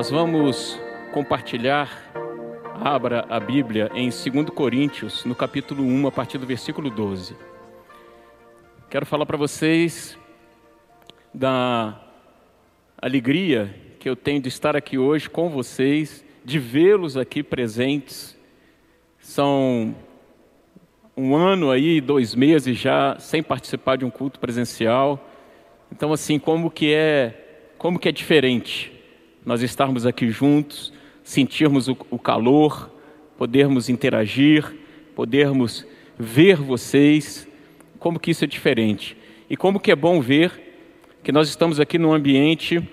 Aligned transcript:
Nós 0.00 0.08
vamos 0.08 0.80
compartilhar, 1.12 2.10
abra 2.80 3.26
a 3.28 3.38
Bíblia 3.38 3.90
em 3.94 4.08
2 4.08 4.48
Coríntios, 4.48 5.26
no 5.26 5.34
capítulo 5.34 5.84
1, 5.84 6.06
a 6.06 6.10
partir 6.10 6.38
do 6.38 6.46
versículo 6.46 6.88
12. 6.88 7.36
Quero 8.88 9.04
falar 9.04 9.26
para 9.26 9.36
vocês 9.36 10.16
da 11.34 12.00
alegria 12.96 13.74
que 13.98 14.08
eu 14.08 14.16
tenho 14.16 14.40
de 14.40 14.48
estar 14.48 14.74
aqui 14.74 14.96
hoje 14.96 15.28
com 15.28 15.50
vocês, 15.50 16.24
de 16.42 16.58
vê-los 16.58 17.18
aqui 17.18 17.42
presentes. 17.42 18.34
São 19.18 19.94
um 21.14 21.36
ano 21.36 21.70
aí, 21.70 22.00
dois 22.00 22.34
meses 22.34 22.78
já 22.78 23.18
sem 23.18 23.42
participar 23.42 23.96
de 23.96 24.06
um 24.06 24.10
culto 24.10 24.40
presencial. 24.40 25.28
Então, 25.92 26.10
assim, 26.10 26.38
como 26.38 26.70
que 26.70 26.90
é, 26.90 27.74
como 27.76 27.98
que 27.98 28.08
é 28.08 28.12
diferente 28.12 28.98
nós 29.44 29.62
estarmos 29.62 30.06
aqui 30.06 30.30
juntos, 30.30 30.92
sentirmos 31.22 31.88
o, 31.88 32.18
calor, 32.18 32.90
podermos 33.38 33.88
interagir, 33.88 34.64
podermos 35.14 35.86
ver 36.18 36.56
vocês, 36.56 37.48
como 37.98 38.18
que 38.18 38.30
isso 38.30 38.44
é 38.44 38.46
diferente. 38.46 39.16
E 39.48 39.56
como 39.56 39.80
que 39.80 39.90
é 39.90 39.96
bom 39.96 40.20
ver 40.20 40.68
que 41.22 41.32
nós 41.32 41.48
estamos 41.48 41.80
aqui 41.80 41.98
num 41.98 42.12
ambiente 42.12 42.86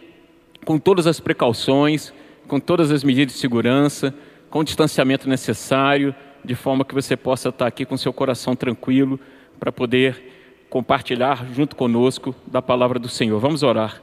com 0.66 0.78
todas 0.78 1.08
as 1.08 1.20
precauções, 1.20 2.14
com 2.48 2.60
todas 2.60 2.92
as 2.92 3.04
medidas 3.04 3.34
de 3.34 3.40
segurança, 3.40 4.14
com 4.50 4.60
o 4.60 4.64
distanciamento 4.64 5.30
necessário, 5.30 6.16
de 6.44 6.56
forma 6.56 6.86
que 6.86 6.94
você 6.94 7.16
possa 7.16 7.50
estar 7.50 7.68
aqui 7.68 7.86
com 7.86 7.98
seu 7.98 8.14
coração 8.14 8.56
tranquilo 8.56 9.20
para 9.60 9.72
poder 9.72 10.66
compartilhar 10.70 11.46
junto 11.54 11.76
conosco 11.76 12.36
da 12.46 12.62
palavra 12.62 13.00
do 13.00 13.10
Senhor. 13.10 13.40
Vamos 13.40 13.64
orar. 13.64 14.02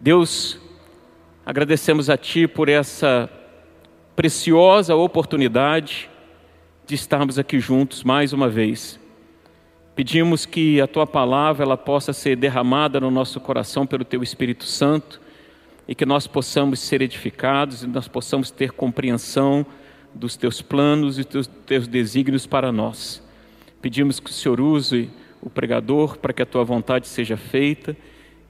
Deus, 0.00 0.58
agradecemos 1.48 2.10
a 2.10 2.16
Ti 2.18 2.46
por 2.46 2.68
essa 2.68 3.26
preciosa 4.14 4.94
oportunidade 4.94 6.10
de 6.86 6.94
estarmos 6.94 7.38
aqui 7.38 7.58
juntos 7.58 8.04
mais 8.04 8.34
uma 8.34 8.50
vez. 8.50 9.00
Pedimos 9.96 10.44
que 10.44 10.78
a 10.78 10.86
Tua 10.86 11.06
palavra 11.06 11.64
ela 11.64 11.78
possa 11.78 12.12
ser 12.12 12.36
derramada 12.36 13.00
no 13.00 13.10
nosso 13.10 13.40
coração 13.40 13.86
pelo 13.86 14.04
Teu 14.04 14.22
Espírito 14.22 14.64
Santo 14.64 15.22
e 15.88 15.94
que 15.94 16.04
nós 16.04 16.26
possamos 16.26 16.80
ser 16.80 17.00
edificados 17.00 17.82
e 17.82 17.86
nós 17.86 18.06
possamos 18.06 18.50
ter 18.50 18.72
compreensão 18.72 19.64
dos 20.14 20.36
teus 20.36 20.60
planos 20.60 21.18
e 21.18 21.24
dos 21.24 21.46
teus 21.46 21.88
desígnios 21.88 22.46
para 22.46 22.70
nós. 22.70 23.26
Pedimos 23.80 24.20
que 24.20 24.28
o 24.28 24.34
Senhor 24.34 24.60
use 24.60 25.08
o 25.40 25.48
pregador 25.48 26.18
para 26.18 26.34
que 26.34 26.42
a 26.42 26.46
tua 26.46 26.62
vontade 26.62 27.08
seja 27.08 27.38
feita, 27.38 27.96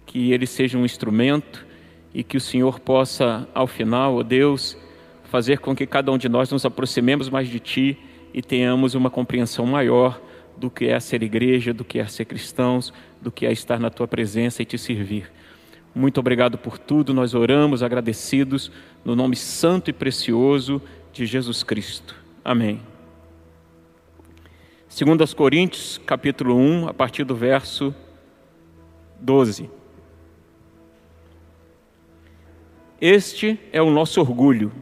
que 0.04 0.32
ele 0.32 0.48
seja 0.48 0.76
um 0.76 0.84
instrumento 0.84 1.67
e 2.14 2.22
que 2.22 2.36
o 2.36 2.40
Senhor 2.40 2.80
possa, 2.80 3.48
ao 3.54 3.66
final, 3.66 4.16
ó 4.16 4.22
Deus, 4.22 4.76
fazer 5.24 5.58
com 5.58 5.74
que 5.74 5.86
cada 5.86 6.10
um 6.10 6.18
de 6.18 6.28
nós 6.28 6.50
nos 6.50 6.64
aproximemos 6.64 7.28
mais 7.28 7.48
de 7.48 7.60
Ti 7.60 7.98
e 8.32 8.42
tenhamos 8.42 8.94
uma 8.94 9.10
compreensão 9.10 9.66
maior 9.66 10.20
do 10.56 10.70
que 10.70 10.86
é 10.86 10.98
ser 10.98 11.22
igreja, 11.22 11.72
do 11.72 11.84
que 11.84 11.98
é 11.98 12.06
ser 12.06 12.24
cristãos, 12.24 12.92
do 13.20 13.30
que 13.30 13.46
é 13.46 13.52
estar 13.52 13.78
na 13.78 13.90
Tua 13.90 14.08
presença 14.08 14.62
e 14.62 14.64
Te 14.64 14.76
servir. 14.78 15.30
Muito 15.94 16.18
obrigado 16.18 16.58
por 16.58 16.78
tudo, 16.78 17.14
nós 17.14 17.34
oramos 17.34 17.82
agradecidos 17.82 18.70
no 19.04 19.14
nome 19.16 19.36
santo 19.36 19.90
e 19.90 19.92
precioso 19.92 20.80
de 21.12 21.26
Jesus 21.26 21.62
Cristo. 21.62 22.14
Amém. 22.44 22.80
Segundo 24.88 25.20
aos 25.20 25.34
Coríntios, 25.34 26.00
capítulo 26.06 26.56
1, 26.56 26.88
a 26.88 26.94
partir 26.94 27.24
do 27.24 27.36
verso 27.36 27.94
12. 29.20 29.77
Este 33.00 33.58
é 33.72 33.80
o 33.80 33.90
nosso 33.90 34.20
orgulho, 34.20 34.72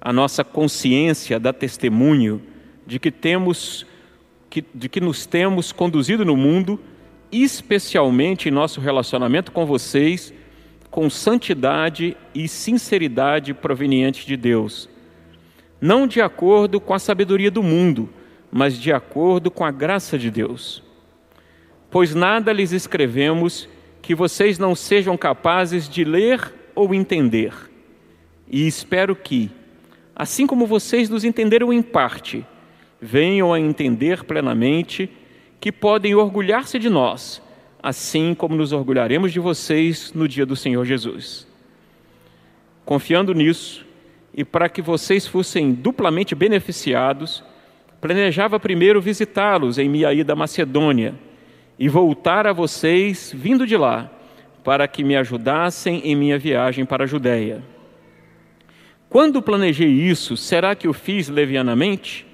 a 0.00 0.12
nossa 0.12 0.42
consciência 0.42 1.38
dá 1.38 1.52
testemunho 1.52 2.42
de 2.86 2.98
que 2.98 3.10
temos 3.10 3.86
de 4.74 4.88
que 4.88 5.00
nos 5.00 5.26
temos 5.26 5.70
conduzido 5.70 6.24
no 6.24 6.36
mundo, 6.36 6.80
especialmente 7.30 8.48
em 8.48 8.52
nosso 8.52 8.80
relacionamento 8.80 9.52
com 9.52 9.64
vocês, 9.64 10.34
com 10.90 11.08
santidade 11.08 12.16
e 12.34 12.48
sinceridade 12.48 13.54
provenientes 13.54 14.24
de 14.24 14.36
Deus 14.36 14.88
não 15.80 16.06
de 16.06 16.20
acordo 16.20 16.80
com 16.80 16.92
a 16.92 16.98
sabedoria 16.98 17.50
do 17.50 17.62
mundo, 17.62 18.10
mas 18.52 18.76
de 18.76 18.92
acordo 18.92 19.50
com 19.50 19.64
a 19.64 19.70
graça 19.70 20.18
de 20.18 20.30
Deus. 20.30 20.82
Pois 21.90 22.14
nada 22.14 22.52
lhes 22.52 22.72
escrevemos 22.72 23.68
que 24.02 24.14
vocês 24.14 24.58
não 24.58 24.74
sejam 24.74 25.16
capazes 25.16 25.88
de 25.88 26.04
ler 26.04 26.52
ou 26.74 26.94
entender. 26.94 27.52
E 28.48 28.66
espero 28.66 29.14
que, 29.14 29.50
assim 30.14 30.46
como 30.46 30.66
vocês 30.66 31.08
nos 31.08 31.24
entenderam 31.24 31.72
em 31.72 31.82
parte, 31.82 32.44
venham 33.00 33.52
a 33.52 33.60
entender 33.60 34.24
plenamente 34.24 35.10
que 35.60 35.70
podem 35.70 36.14
orgulhar-se 36.14 36.78
de 36.78 36.88
nós, 36.88 37.42
assim 37.82 38.34
como 38.34 38.56
nos 38.56 38.72
orgulharemos 38.72 39.32
de 39.32 39.40
vocês 39.40 40.12
no 40.14 40.26
dia 40.26 40.44
do 40.44 40.56
Senhor 40.56 40.84
Jesus. 40.84 41.46
Confiando 42.84 43.34
nisso, 43.34 43.86
e 44.34 44.44
para 44.44 44.68
que 44.68 44.82
vocês 44.82 45.26
fossem 45.26 45.72
duplamente 45.72 46.34
beneficiados, 46.34 47.42
planejava 48.00 48.58
primeiro 48.58 49.00
visitá-los 49.00 49.78
em 49.78 49.88
minha 49.88 50.12
ida 50.12 50.32
à 50.32 50.36
Macedônia 50.36 51.14
e 51.78 51.88
voltar 51.88 52.46
a 52.46 52.52
vocês 52.52 53.32
vindo 53.34 53.66
de 53.66 53.76
lá, 53.76 54.10
para 54.64 54.86
que 54.86 55.02
me 55.02 55.16
ajudassem 55.16 56.00
em 56.04 56.14
minha 56.14 56.38
viagem 56.38 56.84
para 56.84 57.04
a 57.04 57.06
Judéia. 57.06 57.62
Quando 59.08 59.42
planejei 59.42 59.88
isso, 59.88 60.36
será 60.36 60.74
que 60.74 60.86
o 60.86 60.92
fiz 60.92 61.28
levianamente? 61.28 62.26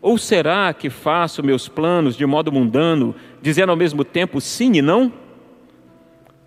Ou 0.00 0.18
será 0.18 0.74
que 0.74 0.90
faço 0.90 1.42
meus 1.42 1.68
planos 1.68 2.16
de 2.16 2.26
modo 2.26 2.52
mundano, 2.52 3.14
dizendo 3.40 3.70
ao 3.70 3.76
mesmo 3.76 4.04
tempo 4.04 4.40
sim 4.40 4.72
e 4.76 4.82
não? 4.82 5.12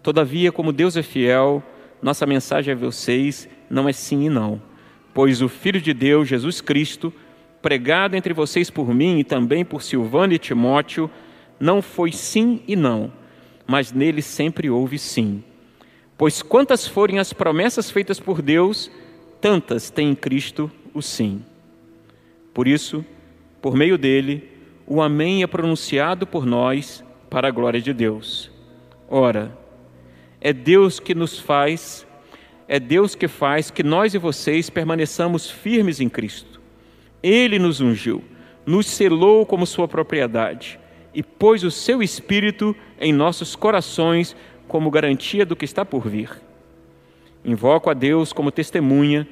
Todavia, 0.03 0.51
como 0.51 0.73
Deus 0.73 0.95
é 0.97 1.01
fiel, 1.01 1.63
nossa 2.01 2.25
mensagem 2.25 2.73
a 2.73 2.77
vocês 2.77 3.49
não 3.69 3.89
é 3.89 3.93
sim 3.93 4.25
e 4.25 4.29
não 4.29 4.61
pois 5.15 5.41
o 5.41 5.47
Filho 5.47 5.79
de 5.79 5.93
Deus, 5.93 6.27
Jesus 6.27 6.59
Cristo, 6.59 7.11
pregado 7.61 8.17
entre 8.17 8.33
vocês 8.33 8.69
por 8.69 8.93
mim 8.93 9.19
e 9.19 9.23
também 9.23 9.63
por 9.63 9.81
Silvano 9.81 10.33
e 10.33 10.37
Timóteo, 10.37 11.09
não 11.57 11.81
foi 11.81 12.11
sim 12.11 12.61
e 12.67 12.75
não, 12.75 13.09
mas 13.67 13.91
nele 13.91 14.21
sempre 14.21 14.69
houve 14.69 14.97
sim. 14.97 15.43
Pois 16.17 16.41
quantas 16.41 16.87
forem 16.87 17.19
as 17.19 17.33
promessas 17.33 17.91
feitas 17.91 18.19
por 18.19 18.41
Deus, 18.41 18.91
tantas 19.41 19.89
tem 19.89 20.09
em 20.09 20.15
Cristo 20.15 20.71
o 20.93 21.01
sim. 21.01 21.43
Por 22.53 22.67
isso, 22.67 23.03
por 23.61 23.75
meio 23.75 23.97
dele, 23.97 24.49
o 24.87 25.01
Amém 25.01 25.43
é 25.43 25.47
pronunciado 25.47 26.25
por 26.25 26.45
nós 26.45 27.03
para 27.29 27.47
a 27.47 27.51
glória 27.51 27.81
de 27.81 27.93
Deus. 27.93 28.49
Ora, 29.09 29.57
é 30.39 30.53
Deus 30.53 30.99
que 30.99 31.13
nos 31.13 31.39
faz 31.39 32.05
é 32.67 32.79
Deus 32.79 33.13
que 33.13 33.27
faz 33.27 33.69
que 33.69 33.83
nós 33.83 34.13
e 34.13 34.17
vocês 34.17 34.69
permaneçamos 34.69 35.49
firmes 35.49 35.99
em 35.99 36.09
Cristo. 36.09 36.59
Ele 37.21 37.59
nos 37.59 37.79
ungiu, 37.79 38.23
nos 38.65 38.87
selou 38.87 39.45
como 39.45 39.65
sua 39.65 39.87
propriedade 39.87 40.79
e 41.13 41.21
pôs 41.21 41.63
o 41.63 41.71
seu 41.71 42.01
espírito 42.01 42.75
em 42.99 43.13
nossos 43.13 43.55
corações 43.55 44.35
como 44.67 44.91
garantia 44.91 45.45
do 45.45 45.55
que 45.55 45.65
está 45.65 45.85
por 45.85 46.07
vir. 46.07 46.29
Invoco 47.43 47.89
a 47.89 47.93
Deus 47.93 48.33
como 48.33 48.51
testemunha 48.51 49.27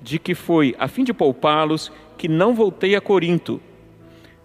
de 0.00 0.18
que 0.18 0.34
foi 0.34 0.74
a 0.78 0.86
fim 0.86 1.02
de 1.02 1.12
poupá-los 1.12 1.90
que 2.16 2.28
não 2.28 2.54
voltei 2.54 2.94
a 2.94 3.00
Corinto. 3.00 3.60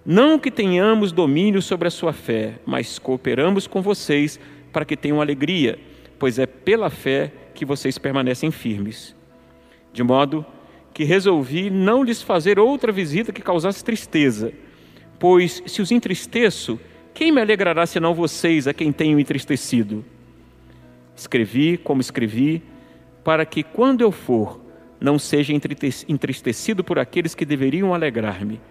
Não 0.04 0.40
que 0.40 0.50
tenhamos 0.50 1.12
domínio 1.12 1.62
sobre 1.62 1.88
a 1.88 1.92
sua 1.92 2.12
fé, 2.12 2.56
mas 2.66 2.98
cooperamos 2.98 3.68
com 3.68 3.82
vocês 3.82 4.40
para 4.74 4.84
que 4.86 4.98
tenham 4.98 5.22
alegria, 5.22 5.78
pois 6.18 6.40
é 6.40 6.48
pela 6.48 6.90
fé 6.90 7.32
que 7.54 7.64
vocês 7.66 7.98
permanecem 8.00 8.50
firmes. 8.50 9.16
De 9.94 10.02
modo 10.02 10.44
que 10.94 11.04
resolvi 11.04 11.70
não 11.70 12.04
lhes 12.04 12.22
fazer 12.22 12.58
outra 12.58 12.92
visita 12.92 13.32
que 13.32 13.42
causasse 13.42 13.84
tristeza, 13.84 14.52
pois 15.20 15.62
se 15.68 15.82
os 15.82 15.92
entristeço, 15.92 16.80
quem 17.14 17.32
me 17.32 17.42
alegrará 17.42 17.86
senão 17.86 18.14
vocês 18.14 18.68
a 18.68 18.74
quem 18.74 18.92
tenho 18.92 19.20
entristecido? 19.20 20.04
Escrevi 21.16 21.78
como 21.78 22.02
escrevi, 22.02 22.64
para 23.24 23.46
que 23.46 23.64
quando 23.64 24.02
eu 24.02 24.12
for, 24.12 24.60
não 25.00 25.20
seja 25.20 25.54
entristecido 25.54 26.84
por 26.84 26.98
aqueles 26.98 27.36
que 27.36 27.46
deveriam 27.46 27.94
alegrar-me. 27.94 28.62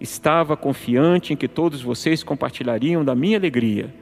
Estava 0.00 0.56
confiante 0.56 1.32
em 1.32 1.36
que 1.36 1.46
todos 1.46 1.82
vocês 1.82 2.22
compartilhariam 2.22 3.04
da 3.04 3.14
minha 3.14 3.38
alegria, 3.38 3.94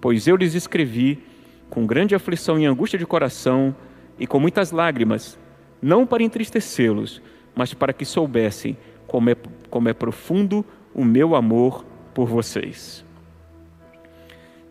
pois 0.00 0.26
eu 0.26 0.36
lhes 0.36 0.54
escrevi 0.54 1.22
com 1.68 1.86
grande 1.86 2.14
aflição 2.14 2.58
e 2.58 2.64
angústia 2.64 2.98
de 2.98 3.06
coração 3.06 3.74
e 4.18 4.26
com 4.26 4.38
muitas 4.38 4.70
lágrimas, 4.70 5.38
não 5.82 6.06
para 6.06 6.22
entristecê-los, 6.22 7.20
mas 7.54 7.74
para 7.74 7.92
que 7.92 8.04
soubessem 8.04 8.76
como 9.06 9.30
é, 9.30 9.36
como 9.68 9.88
é 9.88 9.92
profundo 9.92 10.64
o 10.94 11.04
meu 11.04 11.34
amor 11.34 11.84
por 12.14 12.26
vocês. 12.26 13.04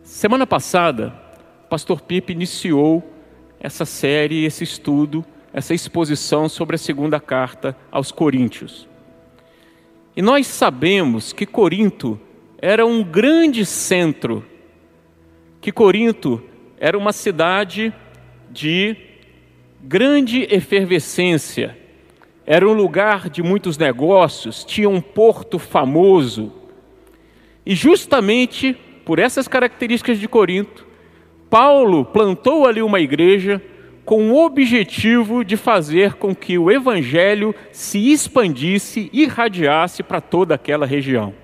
Semana 0.02 0.46
passada, 0.46 1.10
pastor 1.68 2.00
Pipe 2.00 2.32
iniciou 2.32 3.02
essa 3.60 3.84
série, 3.84 4.44
esse 4.44 4.64
estudo 4.64 5.24
essa 5.54 5.72
exposição 5.72 6.48
sobre 6.48 6.74
a 6.74 6.78
segunda 6.78 7.20
carta 7.20 7.76
aos 7.92 8.10
Coríntios. 8.10 8.88
E 10.16 10.20
nós 10.20 10.48
sabemos 10.48 11.32
que 11.32 11.46
Corinto 11.46 12.20
era 12.58 12.84
um 12.84 13.04
grande 13.04 13.64
centro, 13.64 14.44
que 15.60 15.70
Corinto 15.70 16.42
era 16.76 16.98
uma 16.98 17.12
cidade 17.12 17.94
de 18.50 18.96
grande 19.80 20.42
efervescência, 20.50 21.78
era 22.44 22.68
um 22.68 22.72
lugar 22.72 23.30
de 23.30 23.40
muitos 23.40 23.78
negócios, 23.78 24.64
tinha 24.64 24.88
um 24.88 25.00
porto 25.00 25.58
famoso. 25.60 26.52
E 27.66 27.74
justamente 27.74 28.76
por 29.04 29.18
essas 29.18 29.46
características 29.48 30.18
de 30.18 30.28
Corinto, 30.28 30.86
Paulo 31.48 32.04
plantou 32.04 32.66
ali 32.66 32.82
uma 32.82 33.00
igreja 33.00 33.62
com 34.04 34.30
o 34.30 34.44
objetivo 34.44 35.44
de 35.44 35.56
fazer 35.56 36.14
com 36.14 36.34
que 36.34 36.58
o 36.58 36.70
evangelho 36.70 37.54
se 37.72 38.12
expandisse 38.12 39.08
e 39.12 39.22
irradiasse 39.22 40.02
para 40.02 40.20
toda 40.20 40.54
aquela 40.54 40.84
região. 40.84 41.34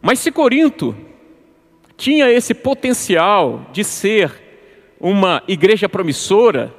Mas 0.00 0.18
se 0.20 0.30
Corinto 0.30 0.96
tinha 1.96 2.30
esse 2.30 2.54
potencial 2.54 3.66
de 3.72 3.84
ser 3.84 4.32
uma 4.98 5.42
igreja 5.48 5.88
promissora, 5.88 6.74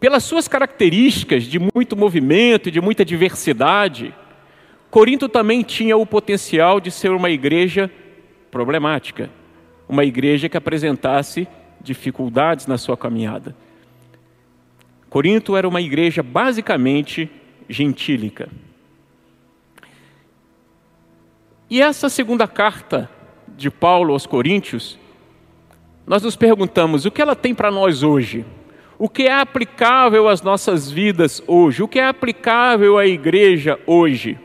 pelas 0.00 0.24
suas 0.24 0.48
características 0.48 1.44
de 1.44 1.58
muito 1.58 1.96
movimento 1.96 2.68
e 2.68 2.72
de 2.72 2.80
muita 2.80 3.04
diversidade, 3.04 4.14
Corinto 4.94 5.28
também 5.28 5.60
tinha 5.62 5.96
o 5.96 6.06
potencial 6.06 6.78
de 6.78 6.88
ser 6.88 7.10
uma 7.10 7.28
igreja 7.28 7.90
problemática, 8.48 9.28
uma 9.88 10.04
igreja 10.04 10.48
que 10.48 10.56
apresentasse 10.56 11.48
dificuldades 11.80 12.68
na 12.68 12.78
sua 12.78 12.96
caminhada. 12.96 13.56
Corinto 15.10 15.56
era 15.56 15.66
uma 15.66 15.80
igreja 15.80 16.22
basicamente 16.22 17.28
gentílica. 17.68 18.48
E 21.68 21.82
essa 21.82 22.08
segunda 22.08 22.46
carta 22.46 23.10
de 23.48 23.72
Paulo 23.72 24.12
aos 24.12 24.26
Coríntios, 24.26 24.96
nós 26.06 26.22
nos 26.22 26.36
perguntamos 26.36 27.04
o 27.04 27.10
que 27.10 27.20
ela 27.20 27.34
tem 27.34 27.52
para 27.52 27.68
nós 27.68 28.04
hoje? 28.04 28.46
O 28.96 29.08
que 29.08 29.24
é 29.24 29.40
aplicável 29.40 30.28
às 30.28 30.40
nossas 30.40 30.88
vidas 30.88 31.42
hoje? 31.48 31.82
O 31.82 31.88
que 31.88 31.98
é 31.98 32.06
aplicável 32.06 32.96
à 32.96 33.04
igreja 33.04 33.76
hoje? 33.88 34.38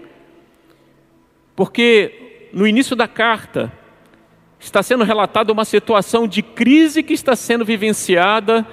Porque 1.60 2.48
no 2.54 2.66
início 2.66 2.96
da 2.96 3.06
carta, 3.06 3.70
está 4.58 4.82
sendo 4.82 5.04
relatada 5.04 5.52
uma 5.52 5.66
situação 5.66 6.26
de 6.26 6.42
crise 6.42 7.04
que 7.04 7.12
está 7.12 7.36
sendo 7.36 7.66
vivenciada 7.66 8.66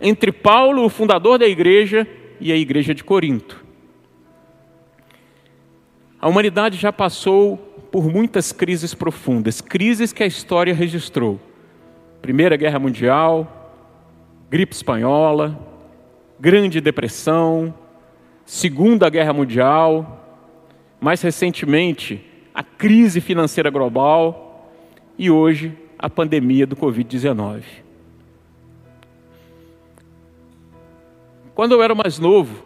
entre 0.00 0.32
Paulo, 0.32 0.84
o 0.84 0.88
fundador 0.88 1.38
da 1.38 1.46
igreja, 1.46 2.04
e 2.40 2.50
a 2.50 2.56
igreja 2.56 2.92
de 2.92 3.04
Corinto. 3.04 3.64
A 6.20 6.28
humanidade 6.28 6.76
já 6.76 6.92
passou 6.92 7.56
por 7.92 8.10
muitas 8.10 8.50
crises 8.50 8.94
profundas, 8.94 9.60
crises 9.60 10.12
que 10.12 10.24
a 10.24 10.26
história 10.26 10.74
registrou. 10.74 11.38
Primeira 12.20 12.56
Guerra 12.56 12.80
Mundial, 12.80 13.70
gripe 14.50 14.74
espanhola, 14.74 15.56
Grande 16.40 16.80
Depressão, 16.80 17.72
Segunda 18.44 19.08
Guerra 19.08 19.32
Mundial, 19.32 20.23
mais 21.04 21.20
recentemente, 21.20 22.24
a 22.54 22.62
crise 22.62 23.20
financeira 23.20 23.68
global, 23.68 24.70
e 25.18 25.30
hoje 25.30 25.76
a 25.98 26.08
pandemia 26.08 26.66
do 26.66 26.74
Covid-19. 26.74 27.62
Quando 31.54 31.72
eu 31.72 31.82
era 31.82 31.94
mais 31.94 32.18
novo 32.18 32.64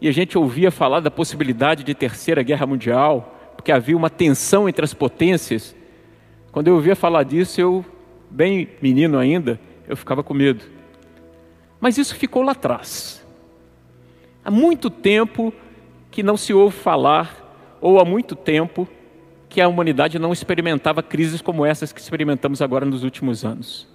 e 0.00 0.06
a 0.06 0.12
gente 0.12 0.38
ouvia 0.38 0.70
falar 0.70 1.00
da 1.00 1.10
possibilidade 1.10 1.82
de 1.82 1.96
terceira 1.96 2.44
guerra 2.44 2.64
mundial, 2.64 3.36
porque 3.56 3.72
havia 3.72 3.96
uma 3.96 4.08
tensão 4.08 4.68
entre 4.68 4.84
as 4.84 4.94
potências, 4.94 5.74
quando 6.52 6.68
eu 6.68 6.76
ouvia 6.76 6.94
falar 6.94 7.24
disso, 7.24 7.60
eu, 7.60 7.84
bem 8.30 8.68
menino 8.80 9.18
ainda, 9.18 9.58
eu 9.88 9.96
ficava 9.96 10.22
com 10.22 10.32
medo. 10.32 10.64
Mas 11.80 11.98
isso 11.98 12.14
ficou 12.14 12.44
lá 12.44 12.52
atrás. 12.52 13.26
Há 14.44 14.50
muito 14.50 14.88
tempo 14.88 15.52
que 16.12 16.22
não 16.22 16.36
se 16.36 16.54
ouve 16.54 16.76
falar, 16.76 17.43
ou 17.84 18.00
há 18.00 18.04
muito 18.04 18.34
tempo 18.34 18.88
que 19.46 19.60
a 19.60 19.68
humanidade 19.68 20.18
não 20.18 20.32
experimentava 20.32 21.02
crises 21.02 21.42
como 21.42 21.66
essas 21.66 21.92
que 21.92 22.00
experimentamos 22.00 22.62
agora 22.62 22.86
nos 22.86 23.04
últimos 23.04 23.44
anos. 23.44 23.86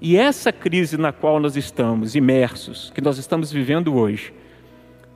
E 0.00 0.16
essa 0.16 0.52
crise 0.52 0.96
na 0.96 1.10
qual 1.10 1.40
nós 1.40 1.56
estamos 1.56 2.14
imersos, 2.14 2.92
que 2.94 3.00
nós 3.00 3.18
estamos 3.18 3.50
vivendo 3.50 3.96
hoje, 3.96 4.32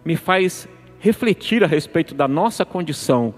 me 0.05 0.17
faz 0.17 0.69
refletir 0.99 1.63
a 1.63 1.69
respeito 1.69 2.17
da 2.17 2.27
nossa 2.27 2.65
condição 2.65 3.33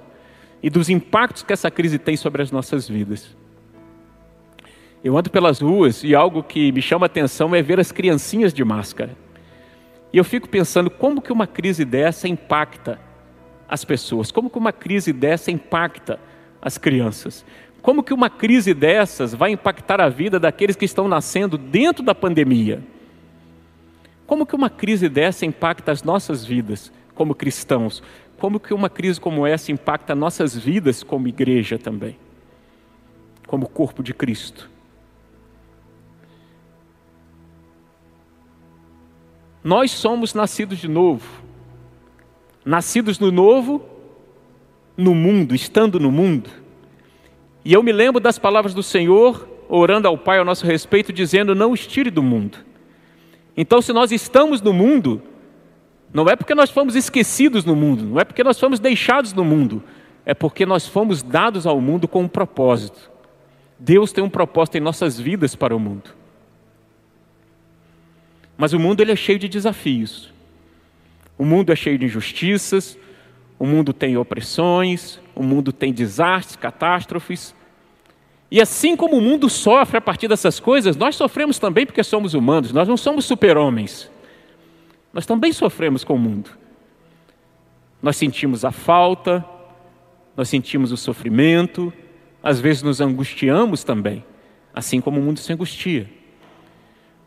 e 0.62 0.70
dos 0.70 0.88
impactos 0.88 1.42
que 1.42 1.52
essa 1.52 1.70
crise 1.70 1.98
tem 1.98 2.16
sobre 2.16 2.40
as 2.40 2.50
nossas 2.50 2.88
vidas. 2.88 3.36
Eu 5.04 5.18
ando 5.18 5.28
pelas 5.28 5.60
ruas 5.60 6.02
e 6.02 6.14
algo 6.14 6.42
que 6.42 6.72
me 6.72 6.80
chama 6.80 7.04
a 7.04 7.08
atenção 7.08 7.54
é 7.54 7.60
ver 7.60 7.78
as 7.78 7.92
criancinhas 7.92 8.54
de 8.54 8.64
máscara. 8.64 9.14
E 10.10 10.16
eu 10.16 10.24
fico 10.24 10.48
pensando 10.48 10.88
como 10.88 11.20
que 11.20 11.30
uma 11.30 11.46
crise 11.46 11.84
dessa 11.84 12.26
impacta 12.26 13.06
as 13.68 13.84
pessoas? 13.84 14.32
Como 14.32 14.48
que 14.48 14.58
uma 14.58 14.72
crise 14.72 15.12
dessa 15.12 15.50
impacta 15.50 16.18
as 16.60 16.78
crianças? 16.78 17.44
Como 17.82 18.02
que 18.02 18.14
uma 18.14 18.30
crise 18.30 18.74
dessas 18.74 19.34
vai 19.34 19.50
impactar 19.52 20.00
a 20.00 20.08
vida 20.08 20.40
daqueles 20.40 20.74
que 20.74 20.84
estão 20.84 21.06
nascendo 21.06 21.58
dentro 21.58 22.02
da 22.02 22.14
pandemia? 22.14 22.82
Como 24.26 24.44
que 24.46 24.56
uma 24.56 24.70
crise 24.70 25.08
dessa 25.08 25.46
impacta 25.46 25.92
as 25.92 26.02
nossas 26.02 26.44
vidas 26.44 26.92
como 27.14 27.34
cristãos? 27.34 28.02
Como 28.38 28.60
que 28.60 28.72
uma 28.72 28.88
crise 28.88 29.20
como 29.20 29.46
essa 29.46 29.72
impacta 29.72 30.14
nossas 30.14 30.56
vidas 30.56 31.02
como 31.02 31.28
igreja 31.28 31.78
também? 31.78 32.16
Como 33.46 33.68
corpo 33.68 34.02
de 34.02 34.12
Cristo? 34.12 34.68
Nós 39.64 39.90
somos 39.90 40.34
nascidos 40.34 40.78
de 40.78 40.88
novo 40.88 41.47
nascidos 42.68 43.18
no 43.18 43.32
novo, 43.32 43.82
no 44.94 45.14
mundo, 45.14 45.54
estando 45.54 45.98
no 45.98 46.12
mundo. 46.12 46.50
E 47.64 47.72
eu 47.72 47.82
me 47.82 47.92
lembro 47.92 48.20
das 48.20 48.38
palavras 48.38 48.74
do 48.74 48.82
Senhor, 48.82 49.48
orando 49.70 50.06
ao 50.06 50.18
Pai 50.18 50.38
ao 50.38 50.44
nosso 50.44 50.66
respeito, 50.66 51.10
dizendo: 51.10 51.54
Não 51.54 51.72
os 51.72 51.86
tire 51.86 52.10
do 52.10 52.22
mundo. 52.22 52.58
Então, 53.56 53.80
se 53.80 53.90
nós 53.90 54.12
estamos 54.12 54.60
no 54.60 54.74
mundo, 54.74 55.22
não 56.12 56.28
é 56.28 56.36
porque 56.36 56.54
nós 56.54 56.70
fomos 56.70 56.94
esquecidos 56.94 57.64
no 57.64 57.74
mundo, 57.74 58.04
não 58.04 58.20
é 58.20 58.24
porque 58.24 58.44
nós 58.44 58.60
fomos 58.60 58.78
deixados 58.78 59.32
no 59.32 59.44
mundo, 59.44 59.82
é 60.26 60.34
porque 60.34 60.66
nós 60.66 60.86
fomos 60.86 61.22
dados 61.22 61.66
ao 61.66 61.80
mundo 61.80 62.06
com 62.06 62.20
um 62.22 62.28
propósito. 62.28 63.10
Deus 63.78 64.12
tem 64.12 64.22
um 64.22 64.28
propósito 64.30 64.76
em 64.76 64.80
nossas 64.80 65.18
vidas 65.18 65.56
para 65.56 65.74
o 65.74 65.80
mundo. 65.80 66.10
Mas 68.58 68.74
o 68.74 68.78
mundo 68.78 69.00
ele 69.00 69.12
é 69.12 69.16
cheio 69.16 69.38
de 69.38 69.48
desafios. 69.48 70.36
O 71.38 71.44
mundo 71.44 71.72
é 71.72 71.76
cheio 71.76 71.96
de 71.96 72.06
injustiças, 72.06 72.98
o 73.58 73.64
mundo 73.64 73.92
tem 73.92 74.16
opressões, 74.16 75.20
o 75.34 75.42
mundo 75.42 75.72
tem 75.72 75.92
desastres, 75.92 76.56
catástrofes. 76.56 77.54
E 78.50 78.60
assim 78.60 78.96
como 78.96 79.16
o 79.16 79.20
mundo 79.20 79.48
sofre 79.48 79.98
a 79.98 80.00
partir 80.00 80.26
dessas 80.26 80.58
coisas, 80.58 80.96
nós 80.96 81.14
sofremos 81.14 81.58
também 81.58 81.86
porque 81.86 82.02
somos 82.02 82.34
humanos, 82.34 82.72
nós 82.72 82.88
não 82.88 82.96
somos 82.96 83.24
super-homens. 83.24 84.10
Nós 85.12 85.26
também 85.26 85.52
sofremos 85.52 86.02
com 86.02 86.14
o 86.14 86.18
mundo. 86.18 86.50
Nós 88.02 88.16
sentimos 88.16 88.64
a 88.64 88.72
falta, 88.72 89.44
nós 90.36 90.48
sentimos 90.48 90.92
o 90.92 90.96
sofrimento, 90.96 91.92
às 92.42 92.60
vezes 92.60 92.82
nos 92.82 93.00
angustiamos 93.00 93.84
também, 93.84 94.24
assim 94.72 95.00
como 95.00 95.20
o 95.20 95.22
mundo 95.22 95.38
se 95.38 95.52
angustia. 95.52 96.08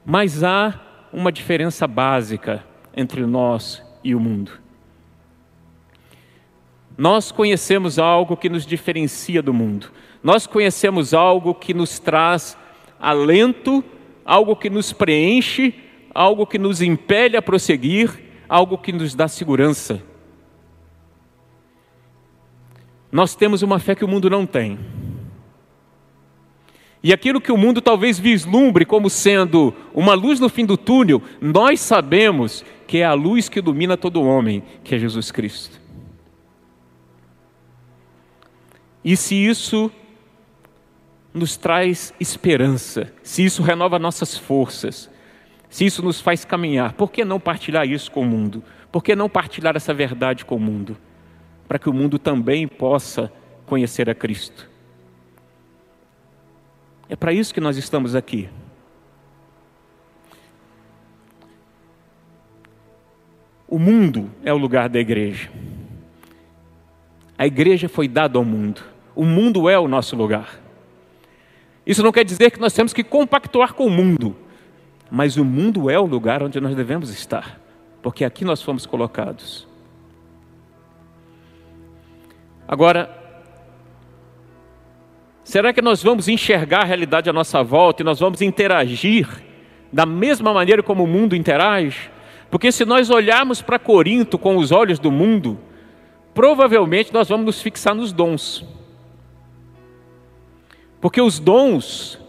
Mas 0.06 0.44
há 0.44 0.80
uma 1.13 1.32
diferença 1.32 1.88
básica 1.88 2.63
entre 2.96 3.25
nós 3.25 3.84
e 4.03 4.15
o 4.15 4.20
mundo. 4.20 4.51
Nós 6.98 7.31
conhecemos 7.31 7.98
algo 7.98 8.38
que 8.38 8.50
nos 8.50 8.65
diferencia 8.65 9.41
do 9.41 9.53
mundo. 9.53 9.91
Nós 10.24 10.46
conhecemos 10.46 11.13
algo 11.13 11.53
que 11.53 11.74
nos 11.74 11.98
traz 11.98 12.58
alento, 13.00 13.84
algo 14.24 14.55
que 14.55 14.70
nos 14.70 14.93
preenche, 14.93 15.74
algo 16.13 16.46
que 16.46 16.60
nos 16.60 16.81
impele 16.81 17.38
a 17.38 17.41
prosseguir, 17.41 18.12
algo 18.48 18.77
que 18.77 18.91
nos 18.91 19.15
dá 19.15 19.27
segurança. 19.27 20.03
Nós 23.12 23.36
temos 23.36 23.62
uma 23.62 23.79
fé 23.79 23.96
que 23.96 24.05
o 24.05 24.08
mundo 24.08 24.29
não 24.29 24.46
tem. 24.46 24.79
E 27.03 27.12
aquilo 27.12 27.41
que 27.41 27.51
o 27.51 27.58
mundo 27.58 27.81
talvez 27.81 28.20
vislumbre 28.20 28.86
como 28.86 29.10
sendo 29.10 29.74
uma 29.93 30.13
luz 30.13 30.39
no 30.39 30.48
fim 30.48 30.65
do 30.65 30.77
túnel, 30.77 31.22
nós 31.41 31.79
sabemos 31.79 32.63
que 32.91 32.98
é 32.98 33.05
a 33.05 33.13
luz 33.13 33.48
que 33.48 33.60
ilumina 33.60 33.95
todo 33.95 34.21
homem, 34.21 34.62
que 34.83 34.93
é 34.93 35.00
Jesus 35.00 35.31
Cristo. 35.31 35.79
E 39.01 39.15
se 39.15 39.33
isso 39.33 39.89
nos 41.33 41.55
traz 41.55 42.13
esperança, 42.19 43.13
se 43.24 43.45
isso 43.45 43.63
renova 43.63 43.98
nossas 43.98 44.38
forças, 44.38 45.10
se 45.69 45.86
isso 45.86 46.03
nos 46.03 46.19
faz 46.19 46.43
caminhar, 46.43 46.91
por 46.91 47.10
que 47.13 47.24
não 47.24 47.39
partilhar 47.39 47.88
isso 47.88 48.12
com 48.12 48.24
o 48.24 48.25
mundo? 48.25 48.62
Por 48.91 49.01
que 49.01 49.15
não 49.15 49.29
partilhar 49.29 49.77
essa 49.77 49.93
verdade 49.93 50.43
com 50.43 50.57
o 50.57 50.60
mundo? 50.60 50.98
Para 51.69 51.79
que 51.79 51.89
o 51.89 51.93
mundo 51.93 52.19
também 52.19 52.67
possa 52.67 53.31
conhecer 53.67 54.10
a 54.10 54.13
Cristo. 54.13 54.69
É 57.07 57.15
para 57.15 57.31
isso 57.31 57.53
que 57.53 57.62
nós 57.62 57.77
estamos 57.77 58.15
aqui. 58.15 58.50
O 63.71 63.79
mundo 63.79 64.29
é 64.43 64.53
o 64.53 64.57
lugar 64.57 64.89
da 64.89 64.99
igreja. 64.99 65.49
A 67.37 67.47
igreja 67.47 67.87
foi 67.87 68.05
dada 68.05 68.37
ao 68.37 68.43
mundo. 68.43 68.81
O 69.15 69.23
mundo 69.23 69.69
é 69.69 69.79
o 69.79 69.87
nosso 69.87 70.13
lugar. 70.13 70.59
Isso 71.85 72.03
não 72.03 72.11
quer 72.11 72.25
dizer 72.25 72.51
que 72.51 72.59
nós 72.59 72.73
temos 72.73 72.91
que 72.91 73.01
compactuar 73.01 73.73
com 73.73 73.85
o 73.85 73.89
mundo, 73.89 74.35
mas 75.09 75.37
o 75.37 75.45
mundo 75.45 75.89
é 75.89 75.97
o 75.97 76.05
lugar 76.05 76.43
onde 76.43 76.59
nós 76.59 76.75
devemos 76.75 77.09
estar, 77.09 77.61
porque 78.01 78.25
aqui 78.25 78.43
nós 78.43 78.61
fomos 78.61 78.85
colocados. 78.85 79.65
Agora, 82.67 83.09
será 85.45 85.71
que 85.71 85.81
nós 85.81 86.03
vamos 86.03 86.27
enxergar 86.27 86.81
a 86.81 86.85
realidade 86.85 87.29
à 87.29 87.33
nossa 87.33 87.63
volta 87.63 88.01
e 88.01 88.05
nós 88.05 88.19
vamos 88.19 88.41
interagir 88.41 89.29
da 89.93 90.05
mesma 90.05 90.53
maneira 90.53 90.83
como 90.83 91.05
o 91.05 91.07
mundo 91.07 91.37
interage? 91.37 92.11
Porque 92.51 92.70
se 92.70 92.84
nós 92.84 93.10
olharmos 93.10 93.62
para 93.62 93.79
Corinto 93.79 94.38
com 94.38 94.58
os 94.58 94.74
olhos 94.74 95.00
do 95.00 95.10
mundo, 95.10 95.58
provavelmente 96.34 97.13
nós 97.13 97.29
vamos 97.29 97.46
nos 97.46 97.62
fixar 97.62 97.96
nos 97.96 98.12
dons. 98.12 98.65
Porque 101.00 101.22
os 101.22 101.39
dons, 101.39 102.20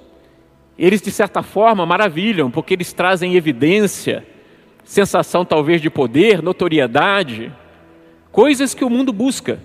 eles 0.79 1.03
de 1.03 1.11
certa 1.11 1.43
forma 1.43 1.85
maravilham, 1.85 2.53
porque 2.53 2.73
eles 2.73 2.93
trazem 2.93 3.35
evidência, 3.35 4.25
sensação 4.85 5.45
talvez 5.45 5.83
de 5.83 5.91
poder, 5.91 6.41
notoriedade, 6.41 7.53
coisas 8.31 8.75
que 8.75 8.85
o 8.85 8.91
mundo 8.91 9.13
busca. 9.13 9.59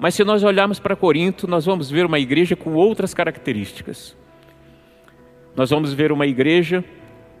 Mas 0.00 0.16
se 0.16 0.24
nós 0.24 0.42
olharmos 0.42 0.80
para 0.80 0.96
Corinto, 0.96 1.46
nós 1.46 1.64
vamos 1.64 1.88
ver 1.88 2.04
uma 2.04 2.18
igreja 2.18 2.56
com 2.56 2.74
outras 2.74 3.14
características. 3.14 4.16
Nós 5.54 5.70
vamos 5.70 5.94
ver 5.94 6.10
uma 6.10 6.26
igreja 6.26 6.84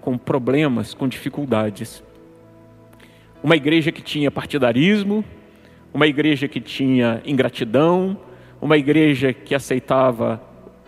com 0.06 0.16
problemas, 0.16 0.94
com 0.94 1.08
dificuldades. 1.08 2.00
Uma 3.42 3.56
igreja 3.56 3.90
que 3.90 4.00
tinha 4.00 4.30
partidarismo, 4.30 5.24
uma 5.92 6.06
igreja 6.06 6.46
que 6.46 6.60
tinha 6.60 7.20
ingratidão, 7.26 8.16
uma 8.62 8.78
igreja 8.78 9.32
que 9.32 9.52
aceitava 9.52 10.40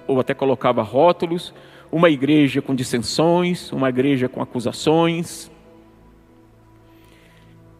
ou 0.06 0.20
até 0.20 0.34
colocava 0.34 0.84
rótulos, 0.84 1.52
uma 1.90 2.08
igreja 2.08 2.62
com 2.62 2.76
dissensões, 2.76 3.72
uma 3.72 3.88
igreja 3.88 4.28
com 4.28 4.40
acusações. 4.40 5.50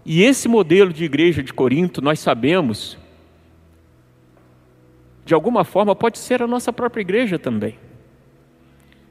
E 0.05 0.25
esse 0.25 0.49
modelo 0.49 0.93
de 0.93 1.05
igreja 1.05 1.41
de 1.41 1.55
Corinto, 1.55 2.03
nós 2.03 2.19
sabemos, 2.19 2.99
de 5.25 5.35
alguma 5.35 5.63
forma 5.63 5.95
pode 5.95 6.19
ser 6.19 6.43
a 6.43 6.49
nossa 6.49 6.73
própria 6.73 7.03
igreja 7.03 7.39
também. 7.39 7.79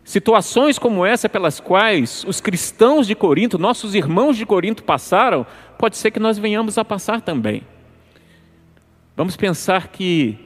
Situações 0.08 0.80
como 0.80 1.06
essa 1.06 1.28
pelas 1.28 1.60
quais 1.60 2.24
os 2.26 2.40
cristãos 2.40 3.06
de 3.06 3.14
Corinto, 3.14 3.60
nossos 3.60 3.94
irmãos 3.94 4.38
de 4.38 4.46
Corinto 4.46 4.82
passaram, 4.82 5.46
pode 5.78 5.98
ser 5.98 6.12
que 6.12 6.20
nós 6.20 6.38
venhamos 6.38 6.78
a 6.78 6.86
passar 6.86 7.20
também. 7.20 7.62
Vamos 9.18 9.36
pensar 9.36 9.90
que 9.90 10.40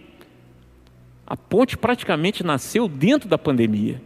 a 1.27 1.37
ponte 1.37 1.77
praticamente 1.77 2.43
nasceu 2.43 2.87
dentro 2.87 3.29
da 3.29 3.37
pandemia. 3.37 4.01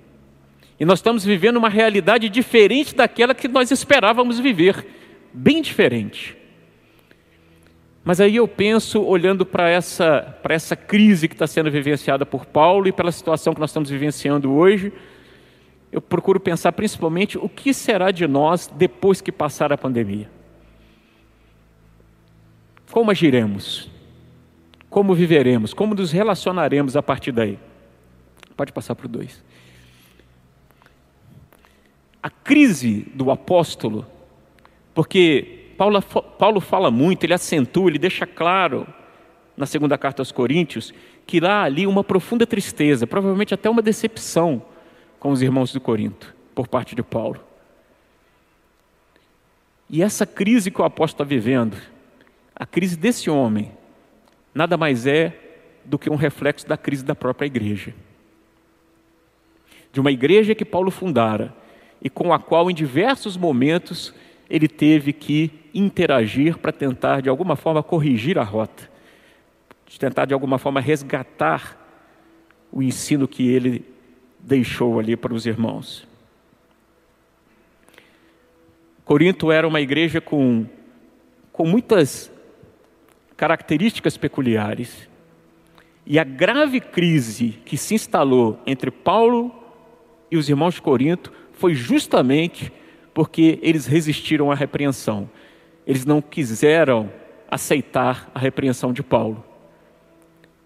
E 0.77 0.83
nós 0.83 1.00
estamos 1.00 1.24
vivendo 1.24 1.55
uma 1.55 1.69
realidade 1.69 2.27
diferente 2.27 2.93
daquela 2.93 3.33
que 3.33 3.47
nós 3.47 3.71
esperávamos 3.71 4.38
viver, 4.38 4.85
bem 5.31 5.62
diferente. 5.62 6.35
Mas 8.03 8.19
aí 8.19 8.35
eu 8.35 8.45
penso, 8.45 9.01
olhando 9.01 9.45
para 9.45 9.69
essa, 9.69 10.38
para 10.43 10.53
essa 10.53 10.75
crise 10.75 11.29
que 11.29 11.33
está 11.33 11.47
sendo 11.47 11.71
vivenciada 11.71 12.25
por 12.25 12.45
Paulo 12.45 12.89
e 12.89 12.91
pela 12.91 13.13
situação 13.13 13.53
que 13.53 13.62
nós 13.62 13.69
estamos 13.69 13.89
vivenciando 13.89 14.51
hoje, 14.51 14.91
eu 15.96 16.02
procuro 16.02 16.42
pensar 16.42 16.74
principalmente 16.74 17.38
o 17.38 17.48
que 17.48 17.74
será 17.74 18.12
de 18.12 18.28
nós 18.28 18.68
depois 18.68 19.22
que 19.22 19.32
passar 19.32 19.72
a 19.72 19.78
pandemia. 19.78 20.30
Como 22.92 23.10
agiremos? 23.10 23.90
Como 24.90 25.16
viveremos? 25.16 25.74
Como 25.74 25.96
nos 25.96 26.12
relacionaremos 26.12 26.98
a 26.98 27.02
partir 27.02 27.32
daí? 27.32 27.58
Pode 28.58 28.74
passar 28.74 28.94
para 28.94 29.06
o 29.06 29.08
2. 29.08 29.42
A 32.22 32.30
crise 32.30 33.10
do 33.14 33.32
apóstolo, 33.32 34.06
porque 34.94 35.72
Paulo, 35.78 36.02
Paulo 36.02 36.60
fala 36.60 36.92
muito, 36.92 37.24
ele 37.24 37.34
acentua, 37.34 37.90
ele 37.90 38.00
deixa 38.00 38.28
claro 38.28 38.86
na 39.56 39.66
segunda 39.66 39.98
carta 39.98 40.22
aos 40.22 40.34
Coríntios 40.34 40.94
que 41.25 41.40
lá 41.40 41.64
ali 41.64 41.88
uma 41.88 42.04
profunda 42.04 42.46
tristeza, 42.46 43.08
provavelmente 43.08 43.54
até 43.54 43.70
uma 43.70 43.82
decepção 43.82 44.75
com 45.25 45.32
os 45.32 45.41
irmãos 45.41 45.74
do 45.74 45.82
Corinto, 45.82 46.36
por 46.53 46.67
parte 46.67 46.94
de 46.94 47.01
Paulo. 47.01 47.44
E 49.89 50.03
essa 50.03 50.24
crise 50.24 50.70
que 50.70 50.79
o 50.79 50.86
apóstolo 50.86 51.25
está 51.25 51.36
vivendo, 51.36 51.75
a 52.55 52.63
crise 52.63 52.96
desse 52.96 53.27
homem, 53.27 53.72
nada 54.53 54.77
mais 54.77 55.08
é 55.08 55.34
do 55.84 55.98
que 55.98 56.12
um 56.12 56.15
reflexo 56.15 56.67
da 56.67 56.77
crise 56.77 57.03
da 57.03 57.15
própria 57.15 57.48
igreja. 57.48 57.91
De 59.91 60.00
uma 60.00 60.12
igreja 60.12 60.53
que 60.53 60.63
Paulo 60.63 60.91
fundara 60.91 61.51
e 62.00 62.08
com 62.08 62.32
a 62.32 62.38
qual, 62.38 62.70
em 62.70 62.75
diversos 62.75 63.36
momentos, 63.36 64.13
ele 64.48 64.67
teve 64.67 65.12
que 65.12 65.51
interagir 65.74 66.60
para 66.60 66.72
tentar, 66.72 67.22
de 67.22 67.29
alguma 67.29 67.55
forma, 67.55 67.82
corrigir 67.82 68.38
a 68.38 68.44
rota, 68.44 68.88
de 69.88 70.00
tentar, 70.00 70.25
de 70.25 70.36
alguma 70.36 70.60
forma, 70.60 70.79
resgatar 70.79 71.84
o 72.72 72.84
ensino 72.84 73.27
que 73.27 73.50
ele 73.50 73.95
deixou 74.46 75.00
ali 75.00 75.18
para 75.18 75.34
os 75.34 75.46
irmãos. 75.46 76.08
Corinto 79.04 79.52
era 79.52 79.68
uma 79.68 79.82
igreja 79.82 80.22
com, 80.22 80.66
com 81.52 81.66
muitas 81.66 82.32
características 83.36 84.18
peculiares. 84.18 85.10
E 86.06 86.20
a 86.20 86.24
grave 86.24 86.80
crise 86.80 87.60
que 87.66 87.78
se 87.78 87.96
instalou 87.96 88.60
entre 88.66 88.92
Paulo 88.92 89.54
e 90.30 90.38
os 90.38 90.48
irmãos 90.48 90.75
de 90.75 90.82
Corinto 90.82 91.34
foi 91.54 91.74
justamente 91.74 92.72
porque 93.14 93.60
eles 93.62 93.88
resistiram 93.88 94.52
à 94.52 94.56
repreensão. 94.56 95.30
Eles 95.88 96.06
não 96.06 96.22
quiseram 96.22 97.12
aceitar 97.50 98.30
a 98.34 98.40
repreensão 98.40 98.94
de 98.94 99.02
Paulo. 99.02 99.44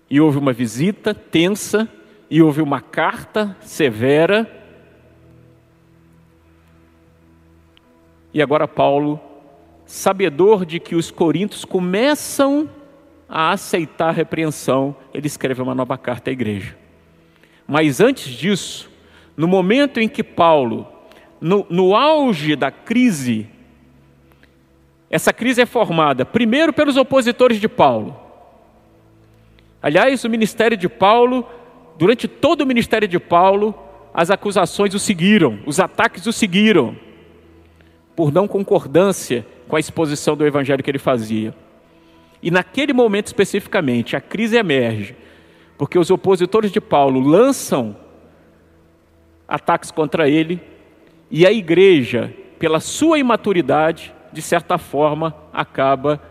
E 0.09 0.19
houve 0.19 0.37
uma 0.37 0.51
visita 0.51 1.13
tensa, 1.13 1.87
e 2.29 2.41
houve 2.41 2.61
uma 2.61 2.79
carta 2.79 3.55
severa. 3.61 4.49
E 8.33 8.41
agora 8.41 8.67
Paulo 8.67 9.19
sabedor 9.89 10.67
de 10.67 10.79
que 10.79 10.95
os 10.95 11.09
coríntios 11.09 11.65
começam 11.65 12.69
a 13.27 13.51
aceitar 13.51 14.09
a 14.09 14.11
repreensão, 14.11 14.95
ele 15.11 15.25
escreve 15.25 15.63
uma 15.63 15.73
nova 15.73 15.97
carta 15.97 16.29
à 16.29 16.33
igreja. 16.33 16.77
Mas 17.67 17.99
antes 17.99 18.31
disso, 18.31 18.89
no 19.35 19.47
momento 19.47 19.99
em 19.99 20.07
que 20.07 20.23
Paulo, 20.23 20.87
no, 21.41 21.65
no 21.71 21.95
auge 21.95 22.55
da 22.55 22.69
crise, 22.69 23.47
essa 25.09 25.33
crise 25.33 25.63
é 25.63 25.65
formada 25.65 26.23
primeiro 26.23 26.71
pelos 26.71 26.95
opositores 26.95 27.59
de 27.59 27.67
Paulo. 27.67 28.15
Aliás, 29.81 30.23
o 30.23 30.29
ministério 30.29 30.77
de 30.77 30.87
Paulo, 30.87 31.47
durante 31.99 32.29
todo 32.29 32.61
o 32.61 32.65
ministério 32.65 33.09
de 33.09 33.19
Paulo, 33.19 33.75
as 34.13 34.31
acusações 34.31 34.93
o 34.93 34.99
seguiram, 34.99 35.59
os 35.65 35.81
ataques 35.81 36.25
o 36.25 36.31
seguiram, 36.31 36.95
por 38.15 38.31
não 38.31 38.47
concordância 38.47 39.45
com 39.67 39.75
a 39.75 39.81
exposição 39.81 40.37
do 40.37 40.47
evangelho 40.47 40.81
que 40.81 40.89
ele 40.89 40.97
fazia. 40.97 41.53
E 42.41 42.49
naquele 42.49 42.93
momento 42.93 43.27
especificamente, 43.27 44.15
a 44.15 44.21
crise 44.21 44.55
emerge, 44.55 45.13
porque 45.77 45.99
os 45.99 46.09
opositores 46.09 46.71
de 46.71 46.79
Paulo 46.79 47.19
lançam 47.19 47.97
ataques 49.45 49.91
contra 49.91 50.29
ele, 50.29 50.61
e 51.29 51.45
a 51.45 51.51
igreja, 51.51 52.33
pela 52.57 52.79
sua 52.79 53.19
imaturidade, 53.19 54.13
de 54.31 54.41
certa 54.41 54.77
forma, 54.77 55.35
acaba 55.51 56.21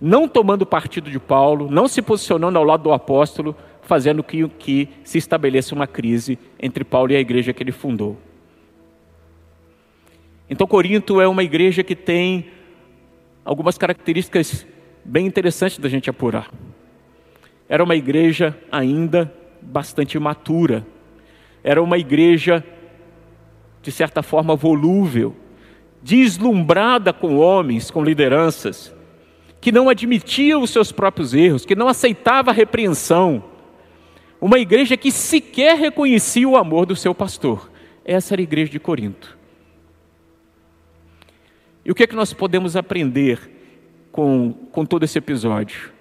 não 0.00 0.26
tomando 0.26 0.66
partido 0.66 1.08
de 1.08 1.20
Paulo, 1.20 1.70
não 1.70 1.86
se 1.86 2.02
posicionando 2.02 2.58
ao 2.58 2.64
lado 2.64 2.82
do 2.82 2.92
apóstolo, 2.92 3.54
fazendo 3.86 4.22
que, 4.22 4.46
que 4.48 4.88
se 5.02 5.16
estabeleça 5.16 5.74
uma 5.74 5.86
crise 5.86 6.38
entre 6.60 6.84
Paulo 6.84 7.12
e 7.12 7.16
a 7.16 7.20
igreja 7.20 7.52
que 7.52 7.62
ele 7.62 7.72
fundou. 7.72 8.18
Então, 10.50 10.66
Corinto 10.66 11.20
é 11.20 11.26
uma 11.26 11.42
igreja 11.42 11.82
que 11.82 11.96
tem 11.96 12.50
algumas 13.44 13.78
características 13.78 14.66
bem 15.04 15.26
interessantes 15.26 15.78
da 15.78 15.88
gente 15.88 16.10
apurar. 16.10 16.50
Era 17.68 17.82
uma 17.82 17.96
igreja 17.96 18.56
ainda 18.70 19.32
bastante 19.62 20.16
imatura. 20.16 20.86
Era 21.62 21.82
uma 21.82 21.98
igreja 21.98 22.64
de 23.82 23.92
certa 23.92 24.20
forma 24.20 24.56
volúvel, 24.56 25.34
deslumbrada 26.02 27.12
com 27.12 27.36
homens, 27.36 27.88
com 27.88 28.02
lideranças, 28.02 28.92
que 29.60 29.70
não 29.70 29.88
admitia 29.88 30.58
os 30.58 30.70
seus 30.70 30.90
próprios 30.90 31.34
erros, 31.34 31.64
que 31.64 31.76
não 31.76 31.88
aceitava 31.88 32.50
a 32.50 32.54
repreensão. 32.54 33.55
Uma 34.40 34.58
igreja 34.58 34.96
que 34.96 35.10
sequer 35.10 35.76
reconhecia 35.76 36.48
o 36.48 36.56
amor 36.56 36.86
do 36.86 36.94
seu 36.94 37.14
pastor. 37.14 37.70
Essa 38.04 38.34
era 38.34 38.42
a 38.42 38.44
igreja 38.44 38.70
de 38.70 38.78
Corinto. 38.78 39.36
E 41.84 41.90
o 41.90 41.94
que 41.94 42.02
é 42.02 42.06
que 42.06 42.16
nós 42.16 42.32
podemos 42.32 42.76
aprender 42.76 43.38
com, 44.12 44.52
com 44.72 44.84
todo 44.84 45.04
esse 45.04 45.18
episódio? 45.18 45.92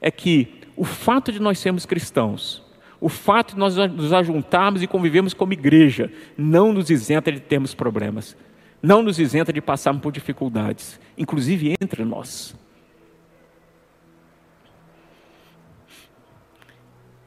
É 0.00 0.10
que 0.10 0.48
o 0.76 0.84
fato 0.84 1.30
de 1.30 1.40
nós 1.40 1.58
sermos 1.58 1.86
cristãos, 1.86 2.62
o 3.00 3.08
fato 3.08 3.52
de 3.52 3.58
nós 3.58 3.76
nos 3.76 4.12
ajuntarmos 4.12 4.82
e 4.82 4.86
convivemos 4.86 5.34
como 5.34 5.52
igreja, 5.52 6.10
não 6.36 6.72
nos 6.72 6.90
isenta 6.90 7.30
de 7.30 7.40
termos 7.40 7.74
problemas, 7.74 8.36
não 8.82 9.02
nos 9.02 9.18
isenta 9.18 9.52
de 9.52 9.60
passarmos 9.60 10.02
por 10.02 10.10
dificuldades, 10.10 10.98
inclusive 11.16 11.74
entre 11.80 12.04
nós. 12.04 12.56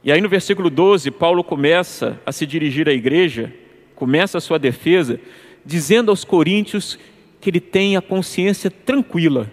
E 0.07 0.11
aí 0.13 0.21
no 0.21 0.29
versículo 0.29 0.69
12, 0.69 1.11
Paulo 1.11 1.43
começa 1.43 2.17
a 2.25 2.31
se 2.31 2.45
dirigir 2.45 2.87
à 2.87 2.93
igreja, 2.93 3.53
começa 3.93 4.37
a 4.37 4.41
sua 4.41 4.57
defesa, 4.57 5.19
dizendo 5.65 6.09
aos 6.09 6.23
coríntios 6.23 6.97
que 7.41 7.49
ele 7.49 7.59
tem 7.59 7.97
a 7.97 8.01
consciência 8.01 8.71
tranquila 8.71 9.51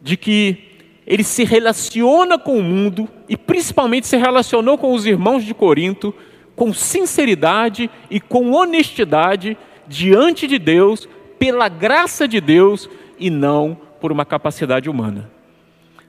de 0.00 0.16
que 0.16 0.58
ele 1.04 1.24
se 1.24 1.42
relaciona 1.42 2.38
com 2.38 2.56
o 2.56 2.62
mundo 2.62 3.08
e 3.28 3.36
principalmente 3.36 4.06
se 4.06 4.16
relacionou 4.16 4.78
com 4.78 4.94
os 4.94 5.06
irmãos 5.06 5.42
de 5.42 5.54
Corinto 5.54 6.14
com 6.54 6.72
sinceridade 6.72 7.90
e 8.08 8.20
com 8.20 8.52
honestidade 8.52 9.58
diante 9.88 10.46
de 10.46 10.56
Deus, 10.56 11.08
pela 11.36 11.68
graça 11.68 12.28
de 12.28 12.40
Deus 12.40 12.88
e 13.18 13.28
não 13.28 13.76
por 14.00 14.12
uma 14.12 14.24
capacidade 14.24 14.88
humana. 14.88 15.28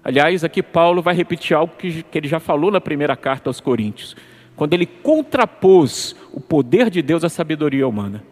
Aliás, 0.10 0.44
aqui 0.44 0.64
Paulo 0.64 1.04
vai 1.04 1.14
repetir 1.14 1.56
algo 1.56 1.72
que, 1.78 2.02
que 2.02 2.18
ele 2.18 2.28
já 2.28 2.40
falou 2.40 2.72
na 2.72 2.82
primeira 2.82 3.16
carta 3.16 3.48
aos 3.48 3.62
Coríntios, 3.62 4.16
quando 4.56 4.74
ele 4.74 4.88
contrapôs 4.88 6.16
o 6.34 6.42
poder 6.42 6.90
de 6.90 7.04
Deus 7.04 7.24
à 7.24 7.30
sabedoria 7.30 7.88
humana. 7.88 8.24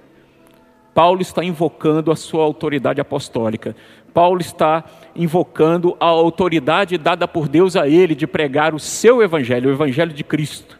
Paulo 0.91 1.21
está 1.21 1.43
invocando 1.43 2.11
a 2.11 2.15
sua 2.15 2.43
autoridade 2.43 2.99
apostólica. 2.99 3.75
Paulo 4.11 4.41
está 4.41 4.85
invocando 5.15 5.95
a 5.99 6.07
autoridade 6.07 6.97
dada 6.97 7.27
por 7.27 7.47
Deus 7.47 7.75
a 7.75 7.87
ele 7.87 8.15
de 8.15 8.25
pregar 8.25 8.73
o 8.73 8.79
seu 8.79 9.21
evangelho, 9.21 9.69
o 9.69 9.73
evangelho 9.73 10.13
de 10.13 10.23
Cristo. 10.23 10.79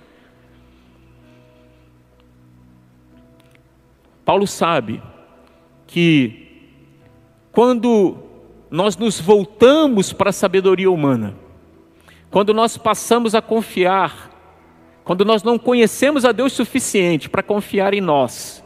Paulo 4.25 4.47
sabe 4.47 4.99
que 5.85 6.73
quando 7.51 8.26
nós 8.69 8.97
nos 8.97 9.19
voltamos 9.19 10.12
para 10.13 10.29
a 10.29 10.33
sabedoria 10.33 10.91
humana, 10.91 11.36
quando 12.29 12.53
nós 12.53 12.77
passamos 12.77 13.33
a 13.33 13.41
confiar, 13.41 14.31
quando 15.03 15.24
nós 15.24 15.43
não 15.43 15.57
conhecemos 15.57 16.25
a 16.25 16.31
Deus 16.31 16.53
suficiente 16.53 17.29
para 17.29 17.41
confiar 17.41 17.93
em 17.93 18.01
nós, 18.01 18.63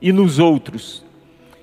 e 0.00 0.12
nos 0.12 0.38
outros. 0.38 1.04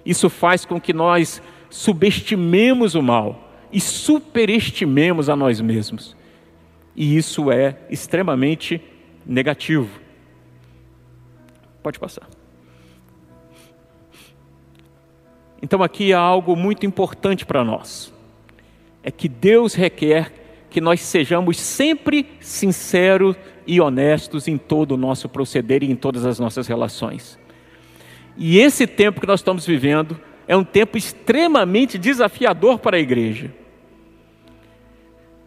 Isso 0.05 0.29
faz 0.29 0.65
com 0.65 0.79
que 0.79 0.93
nós 0.93 1.41
subestimemos 1.69 2.95
o 2.95 3.01
mal 3.01 3.51
e 3.71 3.79
superestimemos 3.79 5.29
a 5.29 5.35
nós 5.35 5.59
mesmos. 5.61 6.15
E 6.95 7.17
isso 7.17 7.51
é 7.51 7.77
extremamente 7.89 8.81
negativo. 9.25 9.89
Pode 11.81 11.99
passar. 11.99 12.27
Então 15.63 15.81
aqui 15.81 16.11
há 16.11 16.19
algo 16.19 16.57
muito 16.57 16.85
importante 16.85 17.45
para 17.45 17.63
nós. 17.63 18.13
É 19.01 19.09
que 19.09 19.29
Deus 19.29 19.73
requer 19.73 20.67
que 20.69 20.81
nós 20.81 20.99
sejamos 20.99 21.57
sempre 21.57 22.27
sinceros 22.41 23.37
e 23.65 23.79
honestos 23.79 24.49
em 24.49 24.57
todo 24.57 24.91
o 24.91 24.97
nosso 24.97 25.29
proceder 25.29 25.81
e 25.81 25.89
em 25.89 25.95
todas 25.95 26.25
as 26.25 26.37
nossas 26.37 26.67
relações. 26.67 27.39
E 28.35 28.59
esse 28.59 28.85
tempo 28.85 29.21
que 29.21 29.27
nós 29.27 29.39
estamos 29.39 29.65
vivendo 29.65 30.19
é 30.49 30.57
um 30.57 30.65
tempo 30.65 30.97
extremamente 30.97 31.97
desafiador 31.97 32.79
para 32.79 32.97
a 32.97 32.99
igreja. 32.99 33.49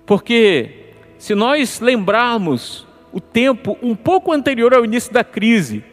Porque 0.07 0.95
se 1.19 1.35
nós 1.35 1.79
lembrarmos 1.79 2.87
o 3.13 3.21
tempo 3.21 3.77
um 3.83 3.95
pouco 3.95 4.33
anterior 4.33 4.73
ao 4.73 4.83
início 4.83 5.13
da 5.13 5.23
crise, 5.23 5.85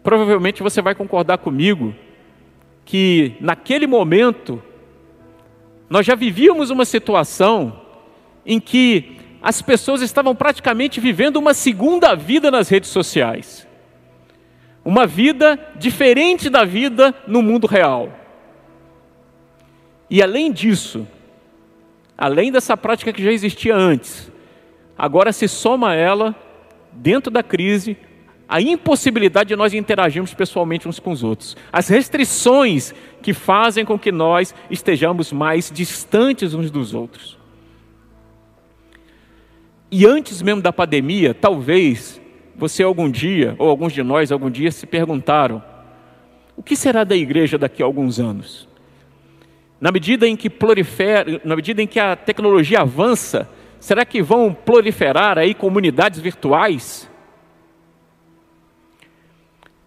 provavelmente 0.00 0.62
você 0.62 0.80
vai 0.80 0.94
concordar 0.94 1.38
comigo 1.38 1.92
que 2.88 3.36
naquele 3.38 3.86
momento 3.86 4.62
nós 5.90 6.06
já 6.06 6.14
vivíamos 6.14 6.70
uma 6.70 6.86
situação 6.86 7.82
em 8.46 8.58
que 8.58 9.18
as 9.42 9.60
pessoas 9.60 10.00
estavam 10.00 10.34
praticamente 10.34 10.98
vivendo 10.98 11.36
uma 11.36 11.52
segunda 11.52 12.14
vida 12.14 12.50
nas 12.50 12.70
redes 12.70 12.88
sociais 12.88 13.68
uma 14.88 15.06
vida 15.06 15.60
diferente 15.76 16.48
da 16.48 16.64
vida 16.64 17.14
no 17.26 17.42
mundo 17.42 17.66
real. 17.66 18.10
E 20.08 20.22
além 20.22 20.50
disso, 20.50 21.06
além 22.16 22.50
dessa 22.50 22.74
prática 22.74 23.12
que 23.12 23.22
já 23.22 23.30
existia 23.30 23.76
antes, 23.76 24.32
agora 24.96 25.30
se 25.30 25.46
soma 25.46 25.94
ela, 25.94 26.34
dentro 26.90 27.30
da 27.30 27.42
crise, 27.42 27.98
a 28.48 28.62
impossibilidade 28.62 29.48
de 29.48 29.56
nós 29.56 29.74
interagirmos 29.74 30.32
pessoalmente 30.32 30.88
uns 30.88 30.98
com 30.98 31.10
os 31.10 31.22
outros, 31.22 31.54
as 31.70 31.88
restrições 31.88 32.94
que 33.20 33.34
fazem 33.34 33.84
com 33.84 33.98
que 33.98 34.10
nós 34.10 34.54
estejamos 34.70 35.32
mais 35.32 35.70
distantes 35.70 36.54
uns 36.54 36.70
dos 36.70 36.94
outros. 36.94 37.36
E 39.90 40.06
antes 40.06 40.40
mesmo 40.40 40.62
da 40.62 40.72
pandemia, 40.72 41.34
talvez 41.34 42.20
você 42.56 42.82
algum 42.82 43.10
dia, 43.10 43.54
ou 43.58 43.68
alguns 43.68 43.92
de 43.92 44.02
nós 44.02 44.32
algum 44.32 44.50
dia, 44.50 44.70
se 44.70 44.86
perguntaram: 44.86 45.62
o 46.56 46.62
que 46.62 46.74
será 46.74 47.04
da 47.04 47.16
igreja 47.16 47.58
daqui 47.58 47.82
a 47.82 47.86
alguns 47.86 48.18
anos? 48.18 48.66
Na 49.80 49.92
medida 49.92 50.26
em 50.26 50.36
que 50.36 50.50
prolifera, 50.50 51.40
na 51.44 51.54
medida 51.54 51.82
em 51.82 51.86
que 51.86 52.00
a 52.00 52.16
tecnologia 52.16 52.80
avança, 52.80 53.48
será 53.78 54.04
que 54.04 54.20
vão 54.20 54.52
proliferar 54.52 55.38
aí 55.38 55.54
comunidades 55.54 56.18
virtuais? 56.18 57.08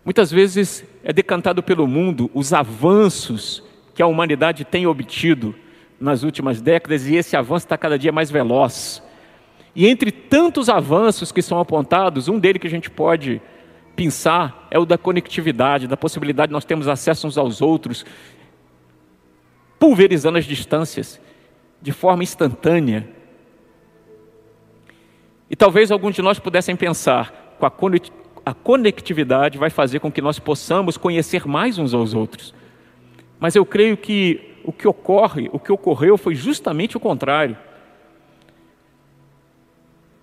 Muitas 0.04 0.32
vezes 0.32 0.84
é 1.04 1.14
decantado 1.14 1.62
pelo 1.62 1.88
mundo 1.88 2.30
os 2.34 2.54
avanços 2.54 3.64
que 3.94 4.02
a 4.02 4.08
humanidade 4.08 4.66
tem 4.66 4.88
obtido 4.88 5.54
nas 6.00 6.24
últimas 6.24 6.60
décadas 6.60 7.08
e 7.08 7.16
esse 7.16 7.38
avanço 7.38 7.66
está 7.66 7.78
cada 7.78 7.98
dia 7.98 8.12
mais 8.12 8.32
veloz. 8.32 9.04
E 9.76 9.88
entre 9.88 10.12
tantos 10.12 10.70
avanços 10.70 11.32
que 11.32 11.42
são 11.42 11.60
apontados, 11.60 12.28
um 12.28 12.40
dele 12.40 12.60
que 12.60 12.68
a 12.68 12.70
gente 12.70 12.90
pode 12.90 13.42
pensar 13.96 14.68
é 14.72 14.80
o 14.80 14.86
da 14.86 14.98
conectividade, 14.98 15.88
da 15.88 15.96
possibilidade 15.96 16.50
de 16.50 16.54
nós 16.54 16.66
termos 16.66 16.88
acesso 16.88 17.28
uns 17.28 17.38
aos 17.38 17.62
outros, 17.62 18.04
pulverizando 19.80 20.38
as 20.38 20.46
distâncias 20.46 21.22
de 21.82 21.92
forma 21.92 22.24
instantânea. 22.24 23.08
E 25.50 25.56
talvez 25.56 25.92
alguns 25.92 26.16
de 26.16 26.22
nós 26.22 26.40
pudessem 26.40 26.76
pensar, 26.76 27.56
com 27.60 27.66
a 27.66 27.72
conectividade 28.54 29.58
vai 29.58 29.70
fazer 29.70 30.00
com 30.00 30.12
que 30.12 30.22
nós 30.22 30.40
possamos 30.40 30.98
conhecer 30.98 31.48
mais 31.48 31.78
uns 31.78 31.94
aos 31.94 32.14
outros. 32.14 32.54
Mas 33.40 33.56
eu 33.56 33.66
creio 33.66 33.96
que 33.96 34.58
o 34.64 34.72
que 34.72 34.88
ocorre, 34.88 35.50
o 35.52 35.60
que 35.60 35.72
ocorreu 35.72 36.18
foi 36.18 36.36
justamente 36.36 36.98
o 36.98 37.00
contrário 37.00 37.58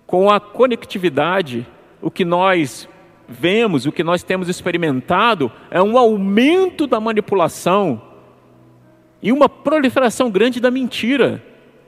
com 0.09 0.27
a 0.27 0.39
conectividade, 0.39 1.67
o 2.01 2.09
que 2.09 2.25
nós 2.25 2.89
vemos, 3.27 3.85
o 3.85 3.91
que 3.91 4.03
nós 4.03 4.23
temos 4.23 4.49
experimentado, 4.49 5.51
é 5.69 5.79
um 5.79 5.99
aumento 5.99 6.87
da 6.87 6.99
manipulação 6.99 8.01
e 9.21 9.31
uma 9.31 9.47
proliferação 9.47 10.31
grande 10.31 10.59
da 10.59 10.71
mentira, 10.71 11.43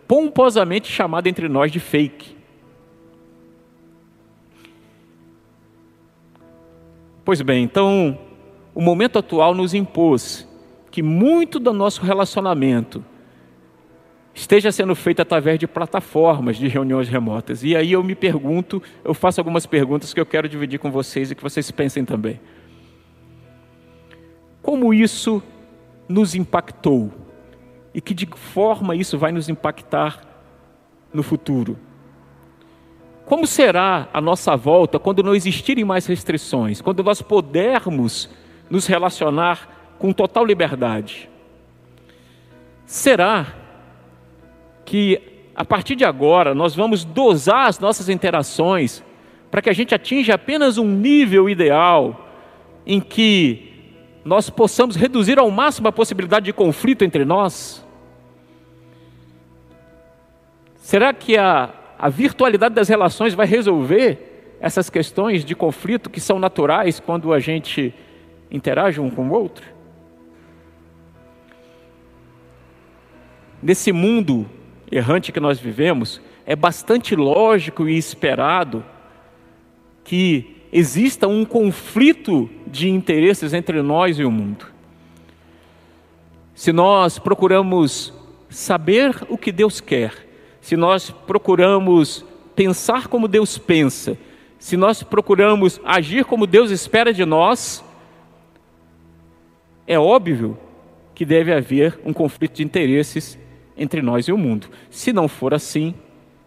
pomposamente 0.08 0.88
chamada 0.88 1.30
entre 1.30 1.50
nós 1.50 1.72
de 1.72 1.80
fake. 1.80 2.38
Pois 7.24 7.42
bem, 7.42 7.64
então, 7.64 8.18
o 8.74 8.82
momento 8.82 9.20
atual 9.20 9.54
nos 9.54 9.74
impôs 9.74 10.48
que 10.90 11.04
muito 11.04 11.60
do 11.60 11.72
nosso 11.72 12.02
relacionamento 12.04 13.04
esteja 14.34 14.72
sendo 14.72 14.96
feito 14.96 15.22
através 15.22 15.60
de 15.60 15.68
plataformas 15.68 16.58
de 16.58 16.68
reuniões 16.68 17.08
remotas. 17.08 17.64
E 17.64 17.76
aí 17.76 17.92
eu 17.92 18.04
me 18.04 18.16
pergunto, 18.16 18.82
eu 19.04 19.14
faço 19.14 19.40
algumas 19.40 19.66
perguntas 19.66 20.14
que 20.14 20.20
eu 20.20 20.26
quero 20.26 20.50
dividir 20.50 20.80
com 20.80 20.90
vocês 20.90 21.32
e 21.32 21.36
que 21.36 21.44
vocês 21.44 21.70
pensem 21.70 22.04
também. 22.04 22.40
Como 24.62 24.94
isso 24.94 25.42
nos 26.08 26.36
impactou? 26.36 27.12
E 27.94 28.00
que 28.00 28.14
de 28.14 28.26
forma 28.26 28.96
isso 28.96 29.18
vai 29.18 29.32
nos 29.32 29.50
impactar 29.50 30.22
no 31.14 31.24
futuro? 31.24 31.78
Como 33.32 33.48
será 33.48 34.10
a 34.12 34.20
nossa 34.20 34.58
volta 34.58 35.00
quando 35.00 35.24
não 35.24 35.34
existirem 35.34 35.86
mais 35.86 36.06
restrições, 36.06 36.82
quando 36.82 37.02
nós 37.02 37.22
pudermos 37.22 38.30
nos 38.70 38.86
relacionar 38.86 39.96
com 39.98 40.12
total 40.12 40.44
liberdade? 40.44 41.30
Será 42.86 43.48
que 44.84 45.48
a 45.56 45.64
partir 45.64 45.96
de 45.96 46.04
agora 46.04 46.54
nós 46.54 46.76
vamos 46.76 47.06
dosar 47.06 47.68
as 47.68 47.80
nossas 47.80 48.10
interações 48.10 49.02
para 49.50 49.62
que 49.62 49.70
a 49.70 49.74
gente 49.74 49.96
atinja 49.96 50.34
apenas 50.34 50.78
um 50.78 50.86
nível 50.86 51.50
ideal 51.50 52.28
em 52.86 53.00
que 53.00 53.96
nós 54.26 54.50
possamos 54.50 54.98
reduzir 54.98 55.40
ao 55.40 55.50
máximo 55.50 55.88
a 55.88 55.94
possibilidade 55.94 56.48
de 56.48 56.52
conflito 56.52 57.06
entre 57.06 57.24
nós? 57.24 57.82
Será 60.76 61.14
que 61.14 61.38
a, 61.38 61.70
a 62.02 62.10
virtualidade 62.10 62.74
das 62.74 62.90
relações 62.90 63.36
vai 63.36 63.46
resolver 63.46 64.58
essas 64.60 64.90
questões 64.90 65.46
de 65.46 65.54
conflito 65.54 66.10
que 66.10 66.20
são 66.20 66.40
naturais 66.40 67.00
quando 67.00 67.32
a 67.32 67.40
gente 67.40 67.94
interage 68.50 69.00
um 69.00 69.12
com 69.12 69.30
o 69.30 69.32
outro? 69.32 69.64
Nesse 73.62 73.92
mundo 73.92 74.50
errante 74.92 75.32
que 75.32 75.40
nós 75.40 75.60
vivemos, 75.60 76.20
é 76.44 76.56
bastante 76.56 77.16
lógico 77.16 77.88
e 77.88 77.96
esperado 77.96 78.84
que 80.04 80.56
exista 80.74 81.28
um 81.28 81.46
conflito 81.46 82.50
de 82.66 82.90
interesses 82.90 83.54
entre 83.54 83.80
nós 83.84 84.18
e 84.18 84.24
o 84.24 84.32
mundo. 84.32 84.66
Se 86.56 86.74
nós 86.74 87.20
procuramos 87.20 88.12
saber 88.50 89.16
o 89.30 89.38
que 89.38 89.52
Deus 89.52 89.80
quer, 89.80 90.31
se 90.62 90.78
nós 90.78 91.10
procuramos 91.10 92.24
pensar 92.56 93.08
como 93.08 93.28
Deus 93.28 93.58
pensa, 93.58 94.18
se 94.60 94.78
nós 94.78 95.02
procuramos 95.02 95.82
agir 95.84 96.24
como 96.24 96.46
Deus 96.46 96.70
espera 96.70 97.12
de 97.12 97.26
nós, 97.26 97.84
é 99.88 99.98
óbvio 99.98 100.58
que 101.16 101.26
deve 101.26 101.52
haver 101.52 102.00
um 102.06 102.14
conflito 102.14 102.58
de 102.58 102.64
interesses 102.64 103.38
entre 103.76 104.02
nós 104.02 104.28
e 104.28 104.32
o 104.32 104.38
mundo. 104.38 104.68
Se 104.92 105.12
não 105.12 105.28
for 105.28 105.54
assim, 105.54 105.96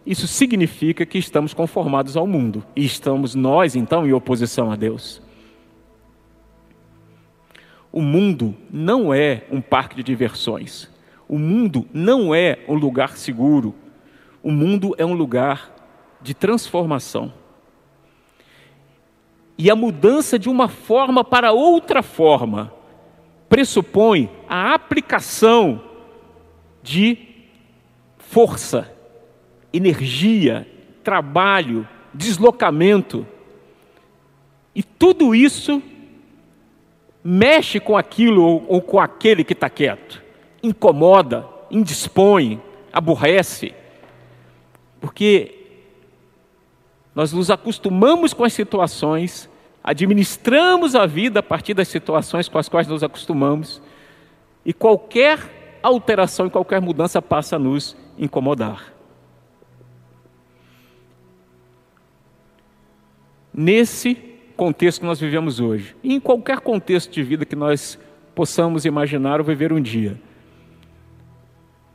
isso 0.05 0.27
significa 0.27 1.05
que 1.05 1.17
estamos 1.17 1.53
conformados 1.53 2.15
ao 2.15 2.25
mundo 2.25 2.63
e 2.75 2.85
estamos 2.85 3.35
nós 3.35 3.75
então 3.75 4.07
em 4.07 4.13
oposição 4.13 4.71
a 4.71 4.75
Deus. 4.77 5.21
O 7.91 8.01
mundo 8.01 8.55
não 8.71 9.13
é 9.13 9.43
um 9.51 9.61
parque 9.61 9.95
de 9.95 10.03
diversões. 10.03 10.89
O 11.27 11.37
mundo 11.37 11.85
não 11.93 12.35
é 12.35 12.59
um 12.67 12.75
lugar 12.75 13.17
seguro 13.17 13.73
o 14.45 14.51
mundo 14.51 14.93
é 14.99 15.03
um 15.03 15.15
lugar 15.15 15.73
de 16.21 16.35
transformação. 16.35 17.33
E 19.57 19.71
a 19.71 19.75
mudança 19.75 20.37
de 20.37 20.47
uma 20.47 20.67
forma 20.67 21.23
para 21.23 21.51
outra 21.51 22.03
forma 22.03 22.71
pressupõe 23.49 24.29
a 24.47 24.75
aplicação 24.75 25.81
de 26.83 27.17
força, 28.19 28.93
energia, 29.73 30.67
trabalho, 31.03 31.87
deslocamento. 32.13 33.25
E 34.75 34.83
tudo 34.83 35.33
isso 35.33 35.81
mexe 37.23 37.79
com 37.79 37.97
aquilo 37.97 38.43
ou, 38.67 38.79
com 38.79 38.99
aquele 38.99 39.43
que 39.43 39.53
está 39.53 39.71
quieto, 39.71 40.21
incomoda, 40.61 41.47
indispõe, 41.71 42.61
aborrece 42.93 43.73
porque 45.05 45.53
nós 47.13 47.31
nos 47.31 47.51
acostumamos 47.51 48.33
com 48.33 48.43
as 48.43 48.53
situações, 48.53 49.47
administramos 49.83 50.95
a 50.95 51.05
vida 51.05 51.41
a 51.41 51.43
partir 51.43 51.75
das 51.75 51.89
situações 51.89 52.49
com 52.49 52.57
as 52.57 52.67
quais 52.67 52.87
nos 52.87 53.03
acostumamos, 53.03 53.79
e 54.65 54.73
qualquer 54.73 55.79
alteração 55.83 56.47
e 56.47 56.49
qualquer 56.49 56.81
mudança 56.81 57.21
passa 57.21 57.55
a 57.55 57.59
nos 57.59 57.95
incomodar. 58.17 58.91
Nesse 63.53 64.15
contexto 64.57 65.01
que 65.01 65.05
nós 65.05 65.19
vivemos 65.19 65.59
hoje, 65.59 65.95
e 66.03 66.15
em 66.15 66.19
qualquer 66.19 66.61
contexto 66.61 67.11
de 67.11 67.21
vida 67.21 67.45
que 67.45 67.55
nós 67.55 67.99
possamos 68.33 68.85
imaginar 68.85 69.39
ou 69.39 69.45
viver 69.45 69.71
um 69.71 69.79
dia, 69.79 70.19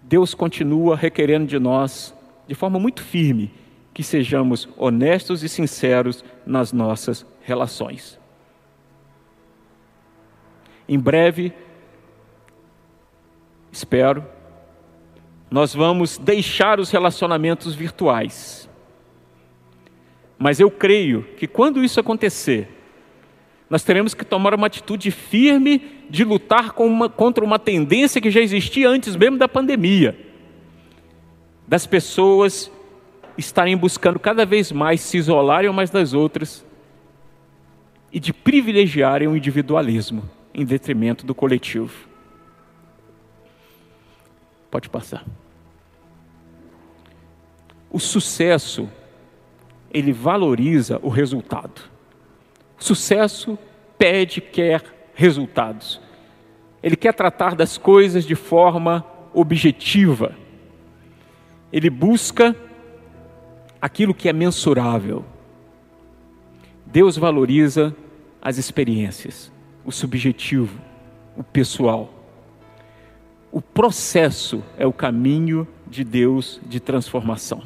Deus 0.01 0.33
continua 0.33 0.95
requerendo 0.95 1.49
de 1.49 1.59
nós 1.59 2.15
de 2.51 2.55
forma 2.57 2.81
muito 2.81 3.01
firme 3.05 3.49
que 3.95 4.03
sejamos 4.03 4.69
honestos 4.77 5.45
e 5.45 5.49
sinceros 5.49 6.25
nas 6.45 6.73
nossas 6.73 7.25
relações. 7.43 8.19
Em 10.89 10.99
breve, 10.99 11.53
espero, 13.71 14.27
nós 15.49 15.73
vamos 15.73 16.19
deixar 16.19 16.81
os 16.81 16.91
relacionamentos 16.91 17.73
virtuais. 17.73 18.69
Mas 20.37 20.59
eu 20.59 20.73
creio 20.73 21.23
que 21.37 21.47
quando 21.47 21.85
isso 21.85 22.01
acontecer, 22.01 22.69
nós 23.71 23.85
teremos 23.85 24.13
que 24.13 24.25
tomar 24.25 24.57
uma 24.57 24.67
atitude 24.67 25.13
firme 25.13 26.05
de 26.11 26.25
lutar 26.25 26.75
uma, 26.79 27.09
contra 27.09 27.45
uma 27.45 27.61
tendência 27.61 28.21
que 28.21 28.29
já 28.29 28.41
existia 28.41 28.89
antes 28.89 29.15
mesmo 29.15 29.39
da 29.39 29.47
pandemia 29.47 30.30
das 31.71 31.87
pessoas 31.87 32.69
estarem 33.39 33.77
buscando 33.77 34.19
cada 34.19 34.45
vez 34.45 34.73
mais 34.73 35.01
se 35.03 35.17
isolarem 35.17 35.71
umas 35.71 35.89
das 35.89 36.13
outras 36.13 36.67
e 38.13 38.19
de 38.19 38.33
privilegiarem 38.33 39.29
o 39.29 39.37
individualismo 39.37 40.29
em 40.53 40.65
detrimento 40.65 41.25
do 41.25 41.33
coletivo. 41.33 42.09
Pode 44.69 44.89
passar. 44.89 45.25
O 47.89 48.01
sucesso, 48.01 48.91
ele 49.95 50.13
valoriza 50.13 50.99
o 51.05 51.09
resultado. 51.09 51.83
O 52.81 52.83
sucesso 52.83 53.57
pede, 53.97 54.41
quer 54.41 54.83
resultados. 55.15 56.01
Ele 56.83 56.97
quer 56.97 57.15
tratar 57.15 57.55
das 57.55 57.79
coisas 57.79 58.27
de 58.27 58.35
forma 58.35 59.07
objetiva 59.33 60.35
ele 61.73 61.91
busca 61.91 62.55
aquilo 63.81 64.15
que 64.15 64.29
é 64.29 64.33
mensurável. 64.33 65.25
Deus 66.87 67.17
valoriza 67.17 67.95
as 68.43 68.59
experiências, 68.59 69.53
o 69.85 69.93
subjetivo, 69.93 70.81
o 71.37 71.43
pessoal. 71.43 72.13
O 73.53 73.61
processo 73.61 74.63
é 74.77 74.87
o 74.87 74.93
caminho 74.93 75.67
de 75.87 76.05
Deus 76.05 76.61
de 76.67 76.81
transformação. 76.81 77.63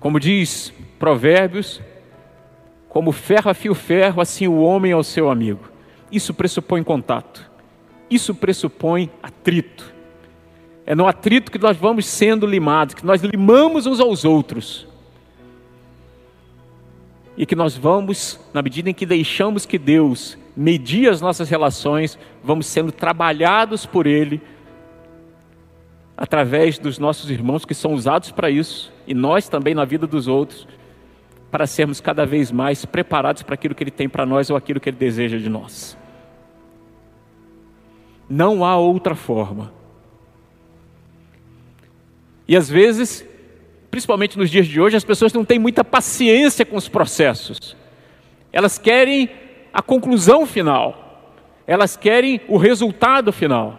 Como 0.00 0.20
diz 0.20 0.72
Provérbios, 0.98 1.80
como 2.88 3.10
ferro 3.10 3.50
afia 3.50 3.72
o 3.72 3.74
ferro, 3.74 4.20
assim 4.20 4.46
o 4.46 4.60
homem 4.60 4.92
é 4.92 4.96
o 4.96 5.02
seu 5.02 5.30
amigo. 5.30 5.72
Isso 6.12 6.32
pressupõe 6.34 6.82
contato, 6.84 7.50
isso 8.08 8.34
pressupõe 8.34 9.10
atrito, 9.22 9.93
é 10.86 10.94
no 10.94 11.06
atrito 11.06 11.50
que 11.50 11.58
nós 11.58 11.76
vamos 11.76 12.06
sendo 12.06 12.46
limados, 12.46 12.94
que 12.94 13.06
nós 13.06 13.22
limamos 13.22 13.86
uns 13.86 14.00
aos 14.00 14.24
outros. 14.24 14.86
E 17.36 17.46
que 17.46 17.56
nós 17.56 17.76
vamos, 17.76 18.38
na 18.52 18.62
medida 18.62 18.90
em 18.90 18.94
que 18.94 19.06
deixamos 19.06 19.64
que 19.66 19.78
Deus 19.78 20.38
medie 20.56 21.08
as 21.08 21.20
nossas 21.20 21.48
relações, 21.48 22.18
vamos 22.42 22.66
sendo 22.66 22.92
trabalhados 22.92 23.86
por 23.86 24.06
Ele, 24.06 24.40
através 26.16 26.78
dos 26.78 26.98
nossos 26.98 27.28
irmãos 27.30 27.64
que 27.64 27.74
são 27.74 27.92
usados 27.94 28.30
para 28.30 28.50
isso, 28.50 28.92
e 29.06 29.14
nós 29.14 29.48
também 29.48 29.74
na 29.74 29.84
vida 29.84 30.06
dos 30.06 30.28
outros, 30.28 30.68
para 31.50 31.66
sermos 31.66 32.00
cada 32.00 32.24
vez 32.24 32.52
mais 32.52 32.84
preparados 32.84 33.42
para 33.42 33.54
aquilo 33.54 33.74
que 33.74 33.82
Ele 33.82 33.90
tem 33.90 34.08
para 34.08 34.26
nós 34.26 34.50
ou 34.50 34.56
aquilo 34.56 34.78
que 34.78 34.90
Ele 34.90 34.96
deseja 34.96 35.38
de 35.38 35.48
nós. 35.48 35.96
Não 38.28 38.64
há 38.64 38.76
outra 38.76 39.14
forma 39.14 39.72
e 42.46 42.56
às 42.56 42.68
vezes, 42.68 43.24
principalmente 43.90 44.38
nos 44.38 44.50
dias 44.50 44.66
de 44.66 44.80
hoje, 44.80 44.96
as 44.96 45.04
pessoas 45.04 45.32
não 45.32 45.44
têm 45.44 45.58
muita 45.58 45.82
paciência 45.82 46.64
com 46.64 46.76
os 46.76 46.88
processos. 46.88 47.76
Elas 48.52 48.78
querem 48.78 49.30
a 49.72 49.82
conclusão 49.82 50.46
final. 50.46 51.32
Elas 51.66 51.96
querem 51.96 52.40
o 52.46 52.56
resultado 52.56 53.32
final. 53.32 53.78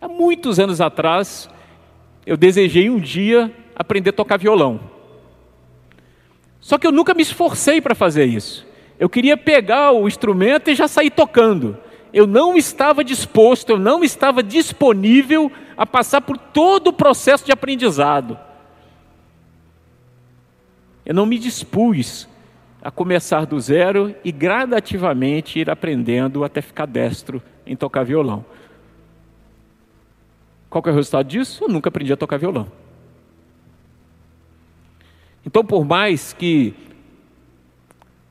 Há 0.00 0.06
muitos 0.06 0.60
anos 0.60 0.80
atrás, 0.80 1.48
eu 2.26 2.36
desejei 2.36 2.90
um 2.90 3.00
dia 3.00 3.50
aprender 3.74 4.10
a 4.10 4.12
tocar 4.12 4.38
violão. 4.38 4.80
Só 6.60 6.76
que 6.76 6.86
eu 6.86 6.92
nunca 6.92 7.14
me 7.14 7.22
esforcei 7.22 7.80
para 7.80 7.94
fazer 7.94 8.26
isso. 8.26 8.66
Eu 8.98 9.08
queria 9.08 9.36
pegar 9.36 9.92
o 9.92 10.06
instrumento 10.06 10.70
e 10.70 10.74
já 10.74 10.88
sair 10.88 11.10
tocando. 11.10 11.78
Eu 12.16 12.26
não 12.26 12.56
estava 12.56 13.04
disposto, 13.04 13.68
eu 13.68 13.78
não 13.78 14.02
estava 14.02 14.42
disponível 14.42 15.52
a 15.76 15.84
passar 15.84 16.22
por 16.22 16.38
todo 16.38 16.86
o 16.86 16.92
processo 16.94 17.44
de 17.44 17.52
aprendizado. 17.52 18.38
Eu 21.04 21.12
não 21.12 21.26
me 21.26 21.38
dispus 21.38 22.26
a 22.80 22.90
começar 22.90 23.44
do 23.44 23.60
zero 23.60 24.16
e 24.24 24.32
gradativamente 24.32 25.58
ir 25.58 25.68
aprendendo 25.68 26.42
até 26.42 26.62
ficar 26.62 26.86
destro 26.86 27.42
em 27.66 27.76
tocar 27.76 28.02
violão. 28.02 28.46
Qual 30.70 30.82
é 30.86 30.90
o 30.90 30.94
resultado 30.94 31.28
disso? 31.28 31.64
Eu 31.64 31.68
nunca 31.68 31.90
aprendi 31.90 32.14
a 32.14 32.16
tocar 32.16 32.38
violão. 32.38 32.66
Então, 35.44 35.62
por 35.62 35.84
mais 35.84 36.32
que 36.32 36.72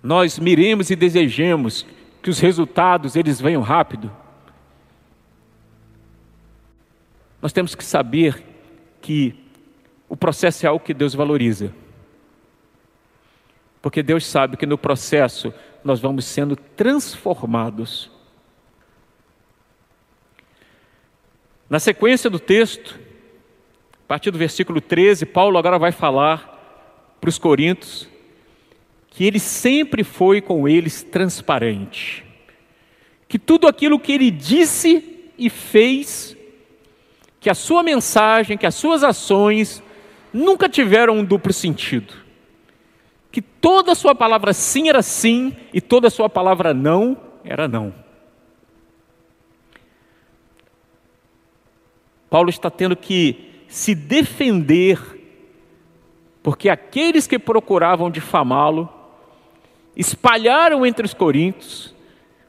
nós 0.02 0.40
miremos 0.40 0.90
e 0.90 0.96
desejemos 0.96 1.86
que 2.26 2.30
os 2.32 2.40
resultados 2.40 3.16
eles 3.16 3.40
venham 3.40 3.62
rápido, 3.62 4.12
nós 7.40 7.54
temos 7.54 7.76
que 7.76 7.84
saber 7.84 8.44
que 9.00 9.46
o 10.10 10.18
processo 10.18 10.66
é 10.66 10.70
algo 10.70 10.84
que 10.84 10.92
Deus 10.92 11.14
valoriza. 11.14 11.72
Porque 13.80 14.02
Deus 14.02 14.26
sabe 14.26 14.58
que 14.58 14.66
no 14.66 14.76
processo 14.76 15.54
nós 15.84 16.00
vamos 16.00 16.26
sendo 16.26 16.56
transformados. 16.56 18.10
Na 21.70 21.80
sequência 21.80 22.28
do 22.28 22.40
texto, 22.40 23.00
a 24.04 24.08
partir 24.08 24.32
do 24.32 24.40
versículo 24.40 24.82
13, 24.82 25.28
Paulo 25.28 25.60
agora 25.60 25.78
vai 25.78 25.92
falar 25.92 27.18
para 27.22 27.30
os 27.30 27.38
coríntios 27.38 28.10
que 29.16 29.24
ele 29.24 29.40
sempre 29.40 30.04
foi 30.04 30.42
com 30.42 30.68
eles 30.68 31.02
transparente. 31.02 32.26
Que 33.30 33.40
tudo 33.40 33.66
aquilo 33.66 33.98
que 33.98 34.12
ele 34.12 34.30
disse 34.30 35.32
e 35.38 35.50
fez, 35.50 36.36
que 37.40 37.50
a 37.50 37.54
sua 37.54 37.82
mensagem, 37.82 38.58
que 38.58 38.66
as 38.66 38.76
suas 38.76 39.06
ações 39.06 39.82
nunca 40.34 40.68
tiveram 40.68 41.16
um 41.16 41.24
duplo 41.24 41.54
sentido. 41.54 42.14
Que 43.32 43.42
toda 43.42 43.94
a 43.94 43.96
sua 43.96 44.14
palavra 44.14 44.52
sim 44.52 44.90
era 44.90 45.02
sim 45.02 45.56
e 45.74 45.80
toda 45.80 46.08
a 46.08 46.12
sua 46.12 46.28
palavra 46.28 46.74
não 46.74 47.16
era 47.42 47.70
não. 47.70 47.96
Paulo 52.30 52.50
está 52.50 52.70
tendo 52.70 52.98
que 52.98 53.64
se 53.70 53.96
defender, 53.96 55.00
porque 56.44 56.68
aqueles 56.68 57.28
que 57.28 57.40
procuravam 57.40 58.12
difamá-lo 58.12 58.94
espalharam 59.96 60.86
entre 60.86 61.06
os 61.06 61.14
coríntios 61.14 61.96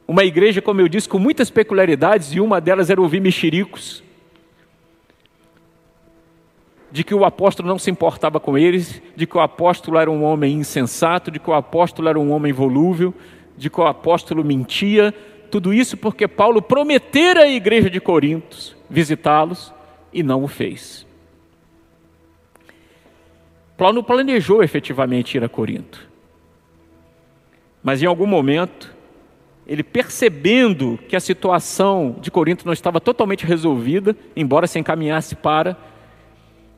uma 0.08 0.24
igreja, 0.24 0.62
como 0.62 0.80
eu 0.80 0.88
disse, 0.88 1.08
com 1.08 1.18
muitas 1.18 1.50
peculiaridades, 1.50 2.32
e 2.32 2.40
uma 2.40 2.60
delas 2.60 2.90
era 2.90 3.00
ouvir 3.00 3.20
mexericos, 3.20 4.04
de 6.92 7.02
que 7.02 7.14
o 7.14 7.24
apóstolo 7.24 7.68
não 7.68 7.78
se 7.78 7.90
importava 7.90 8.38
com 8.38 8.56
eles, 8.56 9.02
de 9.16 9.26
que 9.26 9.36
o 9.36 9.40
apóstolo 9.40 9.98
era 9.98 10.10
um 10.10 10.22
homem 10.22 10.54
insensato, 10.54 11.30
de 11.30 11.40
que 11.40 11.50
o 11.50 11.54
apóstolo 11.54 12.08
era 12.08 12.18
um 12.18 12.30
homem 12.30 12.52
volúvel, 12.52 13.12
de 13.56 13.68
que 13.68 13.80
o 13.80 13.86
apóstolo 13.86 14.44
mentia, 14.44 15.12
tudo 15.50 15.74
isso 15.74 15.96
porque 15.96 16.28
Paulo 16.28 16.62
prometera 16.62 17.42
à 17.42 17.48
igreja 17.48 17.90
de 17.90 18.00
Corintos 18.00 18.76
visitá-los, 18.88 19.74
e 20.12 20.22
não 20.22 20.44
o 20.44 20.48
fez. 20.48 21.04
Paulo 23.76 24.02
planejou 24.02 24.62
efetivamente 24.62 25.36
ir 25.36 25.44
a 25.44 25.48
Corinto. 25.48 26.08
Mas 27.86 28.02
em 28.02 28.06
algum 28.06 28.26
momento, 28.26 28.92
ele 29.64 29.84
percebendo 29.84 30.98
que 31.08 31.14
a 31.14 31.20
situação 31.20 32.16
de 32.20 32.32
Corinto 32.32 32.66
não 32.66 32.72
estava 32.72 33.00
totalmente 33.00 33.46
resolvida, 33.46 34.16
embora 34.34 34.66
se 34.66 34.76
encaminhasse 34.76 35.36
para, 35.36 35.76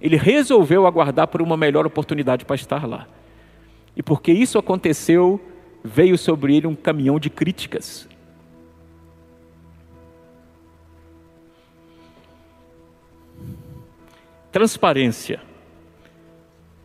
ele 0.02 0.18
resolveu 0.18 0.86
aguardar 0.86 1.26
por 1.28 1.40
uma 1.40 1.56
melhor 1.56 1.86
oportunidade 1.86 2.44
para 2.44 2.56
estar 2.56 2.86
lá. 2.86 3.08
E 3.96 4.02
porque 4.02 4.30
isso 4.30 4.58
aconteceu, 4.58 5.40
veio 5.82 6.18
sobre 6.18 6.54
ele 6.54 6.66
um 6.66 6.74
caminhão 6.74 7.18
de 7.18 7.30
críticas. 7.30 8.06
Transparência. 14.52 15.40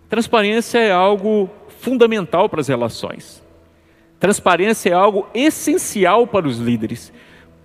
Transparência 0.07 0.79
é 0.79 0.93
algo 0.93 1.49
fundamental 1.67 2.47
para 2.47 2.61
as 2.61 2.69
relações. 2.69 3.42
Transparência 4.23 4.89
é 4.89 4.93
algo 4.93 5.27
essencial 5.33 6.25
para 6.25 6.47
os 6.47 6.57
líderes. 6.57 7.11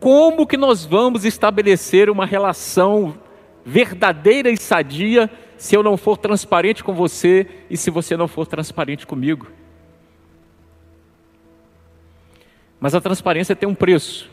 Como 0.01 0.45
que 0.45 0.57
nós 0.57 0.85
vamos 0.85 1.25
estabelecer 1.25 2.11
uma 2.11 2.27
relação 2.27 3.17
verdadeira 3.65 4.51
e 4.51 4.57
sadia 4.57 5.31
se 5.57 5.77
eu 5.77 5.85
não 5.85 5.97
for 5.97 6.19
transparente 6.19 6.83
com 6.83 6.93
você 6.93 7.47
e 7.71 7.77
se 7.77 7.93
você 7.93 8.17
não 8.17 8.27
for 8.27 8.45
transparente 8.45 9.07
comigo? 9.07 9.47
Mas 12.81 12.93
a 12.93 13.01
transparência 13.01 13.55
tem 13.55 13.69
um 13.69 13.75
preço, 13.75 14.29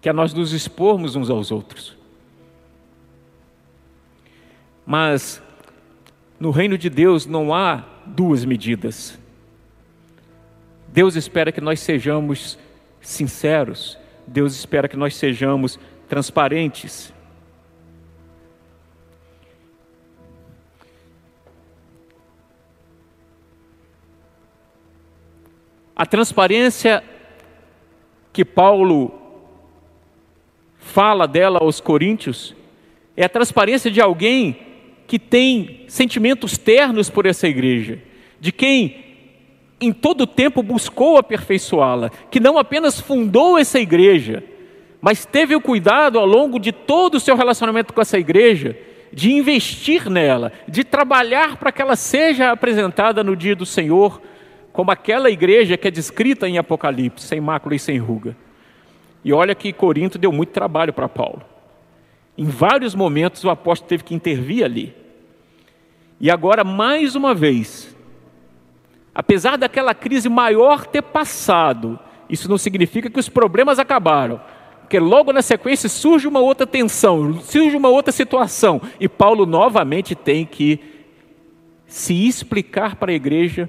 que 0.00 0.08
é 0.08 0.12
nós 0.14 0.32
nos 0.32 0.54
expormos 0.54 1.16
uns 1.16 1.28
aos 1.28 1.50
outros. 1.50 1.98
Mas 4.86 5.42
no 6.40 6.50
reino 6.50 6.78
de 6.78 6.88
Deus 6.88 7.26
não 7.26 7.52
há 7.52 7.84
duas 8.06 8.42
medidas. 8.42 9.20
Deus 10.92 11.16
espera 11.16 11.50
que 11.50 11.60
nós 11.60 11.80
sejamos 11.80 12.58
sinceros, 13.00 13.98
Deus 14.26 14.54
espera 14.54 14.86
que 14.86 14.96
nós 14.96 15.16
sejamos 15.16 15.80
transparentes. 16.06 17.12
A 25.96 26.04
transparência 26.04 27.02
que 28.30 28.44
Paulo 28.44 29.18
fala 30.76 31.26
dela 31.26 31.60
aos 31.62 31.80
coríntios 31.80 32.54
é 33.16 33.24
a 33.24 33.30
transparência 33.30 33.90
de 33.90 34.00
alguém 34.00 34.58
que 35.06 35.18
tem 35.18 35.86
sentimentos 35.88 36.58
ternos 36.58 37.08
por 37.08 37.24
essa 37.24 37.48
igreja, 37.48 37.98
de 38.38 38.52
quem 38.52 39.11
em 39.82 39.92
todo 39.92 40.22
o 40.22 40.26
tempo 40.26 40.62
buscou 40.62 41.18
aperfeiçoá-la, 41.18 42.10
que 42.30 42.38
não 42.38 42.56
apenas 42.56 43.00
fundou 43.00 43.58
essa 43.58 43.80
igreja, 43.80 44.44
mas 45.00 45.26
teve 45.26 45.56
o 45.56 45.60
cuidado 45.60 46.18
ao 46.20 46.24
longo 46.24 46.60
de 46.60 46.70
todo 46.70 47.16
o 47.16 47.20
seu 47.20 47.36
relacionamento 47.36 47.92
com 47.92 48.00
essa 48.00 48.16
igreja 48.16 48.78
de 49.12 49.32
investir 49.32 50.08
nela, 50.08 50.52
de 50.68 50.84
trabalhar 50.84 51.56
para 51.56 51.72
que 51.72 51.82
ela 51.82 51.96
seja 51.96 52.52
apresentada 52.52 53.24
no 53.24 53.36
dia 53.36 53.56
do 53.56 53.66
Senhor 53.66 54.22
como 54.72 54.90
aquela 54.90 55.28
igreja 55.28 55.76
que 55.76 55.88
é 55.88 55.90
descrita 55.90 56.48
em 56.48 56.56
Apocalipse, 56.56 57.26
sem 57.26 57.40
mácula 57.40 57.74
e 57.74 57.78
sem 57.78 57.98
ruga. 57.98 58.36
E 59.24 59.32
olha 59.32 59.54
que 59.54 59.72
Corinto 59.72 60.16
deu 60.16 60.32
muito 60.32 60.50
trabalho 60.50 60.92
para 60.92 61.08
Paulo. 61.08 61.42
Em 62.38 62.46
vários 62.46 62.94
momentos 62.94 63.44
o 63.44 63.50
apóstolo 63.50 63.88
teve 63.88 64.04
que 64.04 64.14
intervir 64.14 64.64
ali. 64.64 64.94
E 66.18 66.30
agora, 66.30 66.62
mais 66.62 67.16
uma 67.16 67.34
vez, 67.34 67.94
apesar 69.14 69.56
daquela 69.56 69.94
crise 69.94 70.28
maior 70.28 70.86
ter 70.86 71.02
passado, 71.02 71.98
isso 72.28 72.48
não 72.48 72.58
significa 72.58 73.10
que 73.10 73.20
os 73.20 73.28
problemas 73.28 73.78
acabaram, 73.78 74.40
porque 74.80 74.98
logo 74.98 75.32
na 75.32 75.42
sequência 75.42 75.88
surge 75.88 76.26
uma 76.26 76.40
outra 76.40 76.66
tensão, 76.66 77.40
surge 77.40 77.76
uma 77.76 77.88
outra 77.88 78.12
situação, 78.12 78.80
e 78.98 79.08
Paulo 79.08 79.46
novamente 79.46 80.14
tem 80.14 80.44
que 80.46 80.80
se 81.86 82.26
explicar 82.26 82.96
para 82.96 83.12
a 83.12 83.14
igreja, 83.14 83.68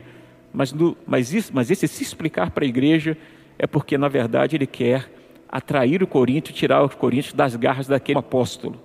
mas, 0.54 0.72
no, 0.72 0.96
mas, 1.06 1.34
isso, 1.34 1.52
mas 1.54 1.70
esse 1.70 1.88
se 1.88 2.04
explicar 2.04 2.52
para 2.52 2.64
a 2.64 2.68
igreja 2.68 3.18
é 3.60 3.68
porque, 3.68 3.98
na 3.98 4.08
verdade, 4.08 4.56
ele 4.56 4.68
quer 4.68 5.12
atrair 5.50 6.02
o 6.02 6.08
Corinto, 6.08 6.54
tirar 6.54 6.84
o 6.84 6.90
Corinto 6.90 7.36
das 7.36 7.56
garras 7.56 7.88
daquele 7.88 8.20
apóstolo. 8.20 8.80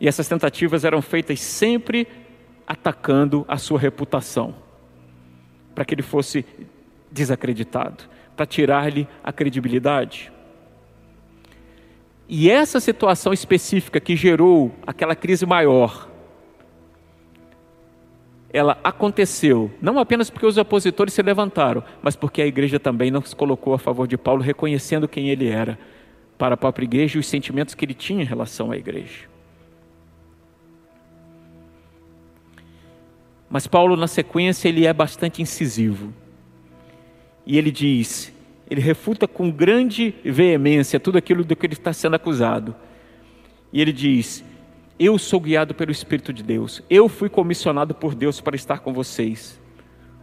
E 0.00 0.08
essas 0.08 0.26
tentativas 0.26 0.84
eram 0.84 1.02
feitas 1.02 1.40
sempre 1.40 2.06
atacando 2.70 3.44
a 3.48 3.56
sua 3.56 3.80
reputação, 3.80 4.54
para 5.74 5.84
que 5.84 5.92
ele 5.92 6.02
fosse 6.02 6.46
desacreditado, 7.10 8.04
para 8.36 8.46
tirar-lhe 8.46 9.08
a 9.24 9.32
credibilidade. 9.32 10.30
E 12.28 12.48
essa 12.48 12.78
situação 12.78 13.32
específica 13.32 13.98
que 13.98 14.14
gerou 14.14 14.72
aquela 14.86 15.16
crise 15.16 15.44
maior, 15.44 16.08
ela 18.52 18.78
aconteceu 18.84 19.68
não 19.82 19.98
apenas 19.98 20.30
porque 20.30 20.46
os 20.46 20.56
opositores 20.56 21.12
se 21.12 21.22
levantaram, 21.22 21.82
mas 22.00 22.14
porque 22.14 22.40
a 22.40 22.46
igreja 22.46 22.78
também 22.78 23.10
não 23.10 23.20
se 23.20 23.34
colocou 23.34 23.74
a 23.74 23.80
favor 23.80 24.06
de 24.06 24.16
Paulo, 24.16 24.42
reconhecendo 24.42 25.08
quem 25.08 25.28
ele 25.28 25.48
era 25.48 25.76
para 26.38 26.54
a 26.54 26.56
própria 26.56 26.84
igreja 26.84 27.16
e 27.16 27.20
os 27.20 27.26
sentimentos 27.26 27.74
que 27.74 27.84
ele 27.84 27.94
tinha 27.94 28.22
em 28.22 28.26
relação 28.26 28.70
à 28.70 28.76
igreja. 28.76 29.29
Mas 33.50 33.66
Paulo, 33.66 33.96
na 33.96 34.06
sequência, 34.06 34.68
ele 34.68 34.86
é 34.86 34.92
bastante 34.92 35.42
incisivo. 35.42 36.14
E 37.44 37.58
ele 37.58 37.72
diz, 37.72 38.32
ele 38.70 38.80
refuta 38.80 39.26
com 39.26 39.50
grande 39.50 40.14
veemência 40.24 41.00
tudo 41.00 41.18
aquilo 41.18 41.42
do 41.42 41.56
que 41.56 41.66
ele 41.66 41.74
está 41.74 41.92
sendo 41.92 42.14
acusado. 42.14 42.76
E 43.72 43.80
ele 43.80 43.92
diz 43.92 44.44
Eu 44.96 45.18
sou 45.18 45.40
guiado 45.40 45.74
pelo 45.74 45.90
Espírito 45.90 46.32
de 46.32 46.44
Deus. 46.44 46.80
Eu 46.88 47.08
fui 47.08 47.28
comissionado 47.28 47.92
por 47.92 48.14
Deus 48.14 48.40
para 48.40 48.54
estar 48.54 48.78
com 48.78 48.92
vocês. 48.92 49.60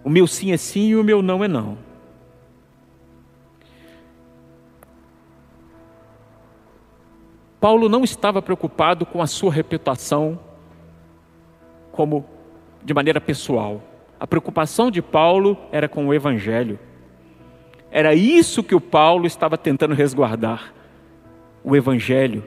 O 0.06 0.10
meu 0.10 0.26
sim 0.26 0.54
é 0.54 0.58
sim 0.58 0.90
e 0.90 0.96
o 0.96 1.04
meu 1.04 1.22
não 1.22 1.44
é 1.44 1.50
não. 1.50 1.78
Paulo 7.60 7.90
não 7.90 8.04
estava 8.06 8.42
preocupado 8.42 9.06
com 9.06 9.22
a 9.22 9.28
sua 9.28 9.52
reputação 9.52 10.40
como 11.92 12.37
de 12.88 12.94
maneira 12.94 13.20
pessoal. 13.20 13.84
A 14.18 14.26
preocupação 14.26 14.90
de 14.90 15.02
Paulo 15.02 15.58
era 15.74 15.90
com 15.90 16.08
o 16.08 16.14
evangelho. 16.14 16.80
Era 17.92 18.16
isso 18.16 18.64
que 18.64 18.74
o 18.74 18.80
Paulo 18.80 19.28
estava 19.28 19.58
tentando 19.58 19.94
resguardar, 19.94 20.74
o 21.66 21.76
evangelho. 21.76 22.46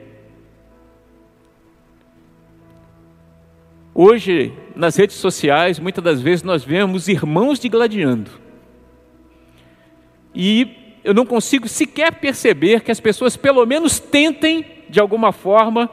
Hoje, 3.93 4.51
nas 4.75 4.95
redes 4.95 5.17
sociais, 5.17 5.77
muitas 5.77 6.03
das 6.03 6.19
vezes 6.19 6.41
nós 6.41 6.63
vemos 6.63 7.07
irmãos 7.07 7.59
de 7.59 7.69
gladiando. 7.69 8.31
E 10.33 10.97
eu 11.03 11.13
não 11.13 11.25
consigo 11.25 11.67
sequer 11.67 12.15
perceber 12.15 12.81
que 12.81 12.89
as 12.89 12.99
pessoas 12.99 13.37
pelo 13.37 13.63
menos 13.63 13.99
tentem, 13.99 14.65
de 14.89 14.99
alguma 14.99 15.31
forma, 15.31 15.87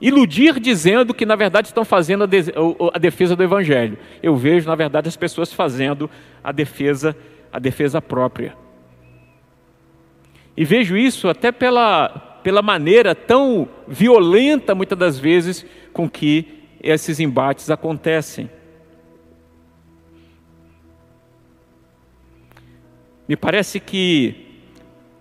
iludir 0.00 0.58
dizendo 0.58 1.12
que 1.12 1.26
na 1.26 1.36
verdade 1.36 1.68
estão 1.68 1.84
fazendo 1.84 2.24
a, 2.24 2.98
defesa 2.98 3.36
do 3.36 3.42
evangelho. 3.42 3.98
Eu 4.22 4.36
vejo, 4.36 4.68
na 4.68 4.74
verdade, 4.74 5.08
as 5.08 5.16
pessoas 5.16 5.52
fazendo 5.52 6.10
a 6.42 6.50
defesa, 6.52 7.14
a 7.52 7.58
defesa 7.58 8.00
própria. 8.00 8.56
E 10.56 10.64
vejo 10.64 10.96
isso 10.96 11.28
até 11.28 11.52
pela, 11.52 12.08
pela 12.42 12.62
maneira 12.62 13.14
tão 13.14 13.68
violenta, 13.86 14.74
muitas 14.74 14.98
das 14.98 15.18
vezes, 15.18 15.66
com 15.92 16.08
que 16.08 16.60
esses 16.82 17.20
embates 17.20 17.70
acontecem. 17.70 18.48
Me 23.28 23.36
parece 23.36 23.78
que 23.78 24.46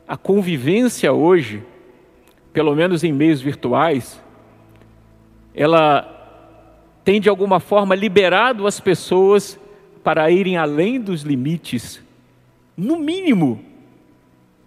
a 0.07 0.17
convivência 0.17 1.13
hoje, 1.13 1.61
pelo 2.51 2.73
menos 2.73 3.03
em 3.03 3.13
meios 3.13 3.39
virtuais, 3.39 4.19
ela 5.53 6.15
tem 7.03 7.19
de 7.19 7.29
alguma 7.29 7.59
forma 7.59 7.95
liberado 7.95 8.67
as 8.67 8.79
pessoas 8.79 9.59
para 10.03 10.29
irem 10.29 10.57
além 10.57 10.99
dos 10.99 11.23
limites, 11.23 12.01
no 12.75 12.97
mínimo, 12.97 13.63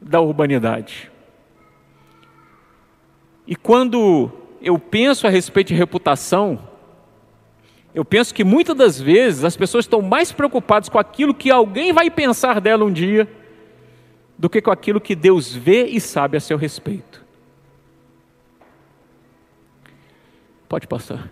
da 0.00 0.20
urbanidade. 0.20 1.10
E 3.46 3.56
quando 3.56 4.30
eu 4.60 4.78
penso 4.78 5.26
a 5.26 5.30
respeito 5.30 5.68
de 5.68 5.74
reputação, 5.74 6.58
eu 7.94 8.04
penso 8.04 8.34
que 8.34 8.44
muitas 8.44 8.76
das 8.76 9.00
vezes 9.00 9.44
as 9.44 9.56
pessoas 9.56 9.84
estão 9.84 10.00
mais 10.00 10.32
preocupadas 10.32 10.88
com 10.88 10.98
aquilo 10.98 11.34
que 11.34 11.50
alguém 11.50 11.92
vai 11.92 12.10
pensar 12.10 12.60
dela 12.60 12.84
um 12.84 12.92
dia 12.92 13.28
do 14.38 14.48
que 14.48 14.62
com 14.62 14.70
aquilo 14.70 15.00
que 15.00 15.14
Deus 15.14 15.54
vê 15.54 15.84
e 15.86 16.00
sabe 16.00 16.36
a 16.36 16.40
seu 16.40 16.56
respeito. 16.56 17.21
Pode 20.72 20.86
passar. 20.86 21.30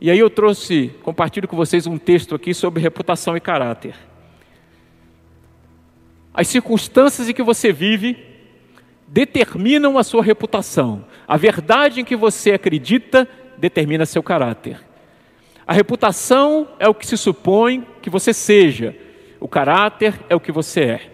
E 0.00 0.12
aí 0.12 0.18
eu 0.20 0.30
trouxe, 0.30 0.94
compartilho 1.02 1.48
com 1.48 1.56
vocês 1.56 1.88
um 1.88 1.98
texto 1.98 2.36
aqui 2.36 2.54
sobre 2.54 2.80
reputação 2.80 3.36
e 3.36 3.40
caráter. 3.40 3.96
As 6.32 6.46
circunstâncias 6.46 7.28
em 7.28 7.32
que 7.32 7.42
você 7.42 7.72
vive 7.72 8.16
determinam 9.08 9.98
a 9.98 10.04
sua 10.04 10.22
reputação. 10.22 11.04
A 11.26 11.36
verdade 11.36 12.00
em 12.00 12.04
que 12.04 12.14
você 12.14 12.52
acredita 12.52 13.28
determina 13.58 14.06
seu 14.06 14.22
caráter. 14.22 14.80
A 15.66 15.72
reputação 15.72 16.68
é 16.78 16.88
o 16.88 16.94
que 16.94 17.08
se 17.08 17.16
supõe 17.16 17.84
que 18.00 18.08
você 18.08 18.32
seja, 18.32 18.96
o 19.40 19.48
caráter 19.48 20.14
é 20.28 20.36
o 20.36 20.40
que 20.40 20.52
você 20.52 20.80
é. 20.82 21.12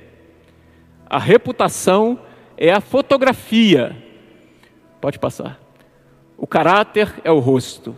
A 1.06 1.18
reputação 1.18 2.20
é 2.54 2.70
a 2.70 2.82
fotografia. 2.82 3.96
Pode 5.00 5.18
passar. 5.18 5.61
O 6.42 6.46
caráter 6.48 7.20
é 7.22 7.30
o 7.30 7.38
rosto. 7.38 7.96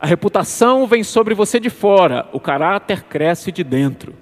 A 0.00 0.06
reputação 0.06 0.86
vem 0.86 1.04
sobre 1.04 1.34
você 1.34 1.60
de 1.60 1.68
fora, 1.68 2.26
o 2.32 2.40
caráter 2.40 3.02
cresce 3.02 3.52
de 3.52 3.62
dentro. 3.62 4.14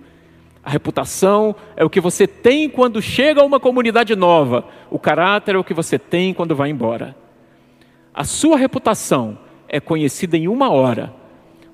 A 0.61 0.69
reputação 0.69 1.55
é 1.77 1.85
o 1.85 1.89
que 1.89 2.01
você 2.01 2.27
tem 2.27 2.69
quando 2.69 3.01
chega 3.01 3.41
a 3.41 3.45
uma 3.45 3.61
comunidade 3.61 4.17
nova, 4.17 4.65
o 4.91 4.99
caráter 4.99 5.55
é 5.55 5.59
o 5.59 5.63
que 5.63 5.73
você 5.73 6.01
tem 6.01 6.35
quando 6.35 6.57
vai 6.57 6.71
embora. 6.71 7.15
A 8.13 8.25
sua 8.25 8.57
reputação 8.59 9.39
é 9.69 9.79
conhecida 9.79 10.37
em 10.37 10.49
uma 10.49 10.71
hora, 10.71 11.15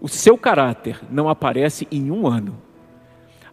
o 0.03 0.07
seu 0.07 0.37
caráter 0.37 1.01
não 1.11 1.31
aparece 1.31 1.89
em 1.91 2.11
um 2.11 2.27
ano. 2.27 2.61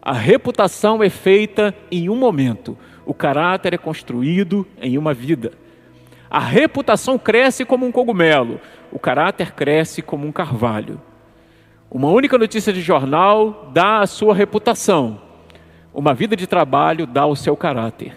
A 0.02 0.12
reputação 0.12 1.02
é 1.02 1.08
feita 1.08 1.74
em 1.90 2.10
um 2.10 2.16
momento, 2.16 2.76
o 3.06 3.14
caráter 3.14 3.72
é 3.72 3.78
construído 3.78 4.66
em 4.82 4.98
uma 4.98 5.14
vida. 5.14 5.61
A 6.34 6.38
reputação 6.38 7.18
cresce 7.18 7.62
como 7.62 7.84
um 7.84 7.92
cogumelo, 7.92 8.58
o 8.90 8.98
caráter 8.98 9.52
cresce 9.52 10.00
como 10.00 10.26
um 10.26 10.32
carvalho. 10.32 10.98
Uma 11.90 12.08
única 12.08 12.38
notícia 12.38 12.72
de 12.72 12.80
jornal 12.80 13.70
dá 13.70 14.00
a 14.00 14.06
sua 14.06 14.34
reputação, 14.34 15.20
uma 15.92 16.14
vida 16.14 16.34
de 16.34 16.46
trabalho 16.46 17.06
dá 17.06 17.26
o 17.26 17.36
seu 17.36 17.54
caráter. 17.54 18.16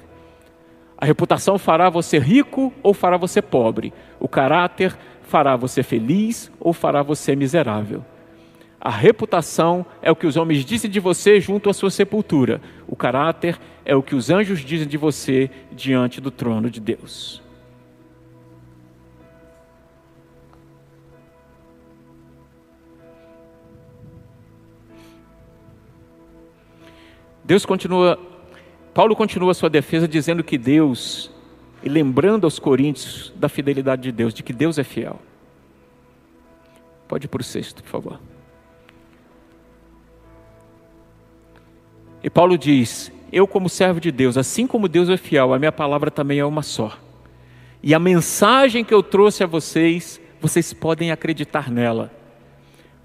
A 0.97 1.05
reputação 1.05 1.57
fará 1.57 1.89
você 1.89 2.17
rico 2.17 2.71
ou 2.81 2.93
fará 2.93 3.17
você 3.17 3.41
pobre, 3.41 3.93
o 4.17 4.29
caráter 4.29 4.97
fará 5.23 5.57
você 5.57 5.83
feliz 5.83 6.49
ou 6.57 6.71
fará 6.71 7.03
você 7.03 7.35
miserável. 7.35 8.01
A 8.79 8.91
reputação 8.91 9.85
é 10.01 10.09
o 10.09 10.15
que 10.15 10.25
os 10.25 10.37
homens 10.37 10.63
dizem 10.63 10.89
de 10.89 11.01
você 11.01 11.41
junto 11.41 11.69
à 11.69 11.73
sua 11.73 11.91
sepultura. 11.91 12.61
O 12.87 12.95
caráter 12.95 13.59
é 13.83 13.93
o 13.93 14.01
que 14.01 14.15
os 14.15 14.29
anjos 14.29 14.61
dizem 14.61 14.87
de 14.87 14.95
você 14.95 15.49
diante 15.69 16.21
do 16.21 16.31
trono 16.31 16.69
de 16.69 16.79
Deus. 16.79 17.43
Deus 27.45 27.63
continua, 27.63 28.19
Paulo 28.91 29.15
continua 29.15 29.53
sua 29.53 29.69
defesa 29.69 30.07
dizendo 30.07 30.43
que 30.43 30.57
Deus, 30.57 31.31
e 31.83 31.87
lembrando 31.87 32.45
aos 32.45 32.57
coríntios 32.57 33.31
da 33.35 33.47
fidelidade 33.47 34.01
de 34.01 34.11
Deus, 34.11 34.33
de 34.33 34.41
que 34.41 34.51
Deus 34.51 34.79
é 34.79 34.83
fiel. 34.83 35.19
Pode 37.07 37.25
ir 37.25 37.27
para 37.27 37.41
o 37.41 37.43
sexto, 37.43 37.83
por 37.83 37.89
favor. 37.89 38.19
E 42.23 42.29
Paulo 42.31 42.57
diz: 42.57 43.11
Eu, 43.31 43.47
como 43.47 43.69
servo 43.69 44.01
de 44.01 44.11
Deus, 44.11 44.37
assim 44.37 44.65
como 44.65 44.87
Deus 44.87 45.07
é 45.07 45.17
fiel, 45.17 45.53
a 45.53 45.59
minha 45.59 45.71
palavra 45.71 46.09
também 46.09 46.39
é 46.39 46.45
uma 46.45 46.63
só. 46.63 46.97
E 47.83 47.93
a 47.93 47.99
mensagem 47.99 48.83
que 48.83 48.91
eu 48.93 49.03
trouxe 49.03 49.43
a 49.43 49.47
vocês, 49.47 50.19
vocês 50.41 50.73
podem 50.73 51.11
acreditar 51.11 51.69
nela, 51.69 52.11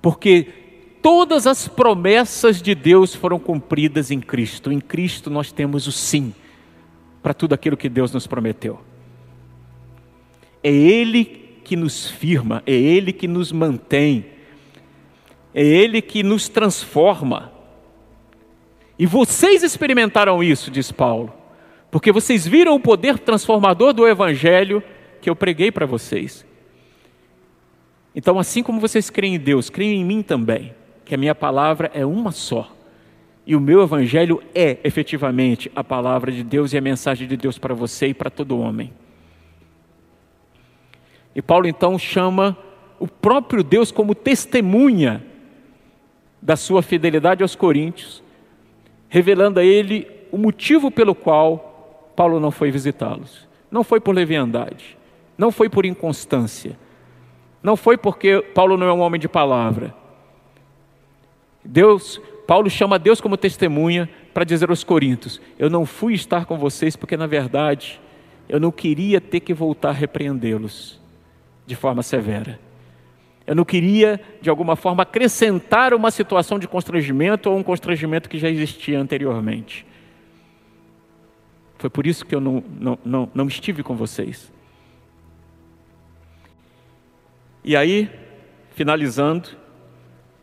porque 0.00 0.60
todas 1.03 1.47
as 1.47 1.67
promessas 1.69 2.61
de 2.61 2.75
Deus 2.75 3.15
foram 3.15 3.39
cumpridas 3.39 4.11
em 4.11 4.21
Cristo. 4.21 4.73
Em 4.73 4.81
Cristo 4.81 5.31
nós 5.31 5.53
temos 5.53 5.87
o 5.87 5.93
sim 5.93 6.35
para 7.23 7.35
tudo 7.35 7.55
aquilo 7.55 7.77
que 7.77 7.89
Deus 7.89 8.13
nos 8.13 8.27
prometeu. 8.27 8.81
É 10.63 10.71
Ele 10.71 11.25
que 11.65 11.77
nos 11.77 12.11
firma, 12.11 12.63
é 12.67 12.73
Ele 12.73 13.13
que 13.13 13.29
nos 13.29 13.53
mantém, 13.53 14.27
é 15.55 15.65
Ele 15.65 16.03
que 16.03 16.23
nos 16.23 16.49
transforma. 16.49 17.53
E 18.99 19.07
vocês 19.07 19.63
experimentaram 19.63 20.42
isso, 20.42 20.71
diz 20.71 20.92
Paulo, 20.92 21.33
porque 21.90 22.13
vocês 22.13 22.46
viram 22.46 22.75
o 22.75 22.81
poder 22.81 23.19
transformador 23.19 23.92
do 23.92 24.07
Evangelho 24.07 24.83
que 25.21 25.31
eu 25.31 25.37
preguei 25.37 25.73
para 25.73 25.87
vocês. 25.87 26.44
Então, 28.15 28.38
assim 28.38 28.63
como 28.63 28.81
vocês 28.81 29.09
creem 29.09 29.37
em 29.37 29.38
Deus, 29.38 29.71
creem 29.71 30.01
em 30.01 30.05
mim 30.05 30.23
também, 30.23 30.75
que 31.11 31.15
a 31.17 31.19
minha 31.19 31.35
palavra 31.35 31.90
é 31.92 32.06
uma 32.06 32.31
só. 32.31 32.71
E 33.44 33.56
o 33.56 33.61
meu 33.61 33.83
Evangelho 33.83 34.40
é 34.54 34.79
efetivamente 34.85 35.69
a 35.75 35.83
palavra 35.83 36.31
de 36.31 36.44
Deus 36.44 36.73
e 36.73 36.79
a 36.79 36.81
mensagem 36.81 37.27
de 37.27 37.37
Deus 37.37 37.58
para 37.58 37.75
você 37.75 38.06
e 38.06 38.15
para 38.15 38.31
todo 38.31 38.61
homem. 38.61 38.92
E 41.35 41.42
Paulo 41.42 41.67
então 41.67 41.98
chama 41.98 42.56
o 43.00 43.08
próprio 43.08 43.65
Deus 43.65 43.90
como 43.90 44.15
testemunha 44.15 45.21
da 46.40 46.54
sua 46.54 46.81
fidelidade 46.81 47.42
aos 47.42 47.56
coríntios 47.56 48.23
revelando 49.08 49.58
a 49.58 49.65
ele 49.65 50.06
o 50.31 50.38
motivo 50.38 50.92
pelo 50.92 51.13
qual 51.13 52.13
Paulo 52.15 52.38
não 52.38 52.52
foi 52.52 52.71
visitá-los. 52.71 53.48
Não 53.69 53.83
foi 53.83 53.98
por 53.98 54.15
leviandade, 54.15 54.96
não 55.37 55.50
foi 55.50 55.69
por 55.69 55.85
inconstância, 55.85 56.79
não 57.61 57.77
foi 57.77 57.96
porque 57.96 58.40
Paulo 58.54 58.77
não 58.77 58.87
é 58.87 58.92
um 58.92 59.00
homem 59.00 59.21
de 59.21 59.29
palavra. 59.29 59.98
Deus, 61.65 62.21
Paulo 62.46 62.69
chama 62.71 62.98
Deus 62.98 63.21
como 63.21 63.37
testemunha 63.37 64.08
para 64.33 64.44
dizer 64.44 64.71
aos 64.71 64.83
coríntios: 64.83 65.40
Eu 65.58 65.71
não 65.71 65.85
fui 65.85 66.15
estar 66.15 66.44
com 66.46 66.58
vocês 66.58 66.96
porque 66.96 67.17
na 67.17 67.27
verdade 67.27 68.00
eu 68.48 68.58
não 68.58 68.73
queria 68.73 69.21
ter 69.21 69.40
que 69.40 69.54
voltar 69.54 69.90
a 69.90 69.92
repreendê-los 69.92 71.00
de 71.67 71.77
forma 71.77 72.02
severa. 72.02 72.58
Eu 73.46 73.54
não 73.54 73.65
queria, 73.65 74.21
de 74.40 74.50
alguma 74.50 74.77
forma, 74.77 75.02
acrescentar 75.02 75.94
uma 75.94 76.11
situação 76.11 76.58
de 76.58 76.69
constrangimento 76.69 77.50
ou 77.50 77.56
um 77.56 77.63
constrangimento 77.63 78.29
que 78.29 78.38
já 78.38 78.48
existia 78.48 79.00
anteriormente. 79.00 79.87
Foi 81.79 81.88
por 81.88 82.06
isso 82.06 82.27
que 82.27 82.35
eu 82.35 82.40
não, 82.40 82.63
não, 82.79 82.98
não, 83.04 83.31
não 83.33 83.46
estive 83.46 83.83
com 83.83 83.96
vocês. 83.96 84.52
E 87.65 87.77
aí, 87.77 88.11
finalizando, 88.71 89.50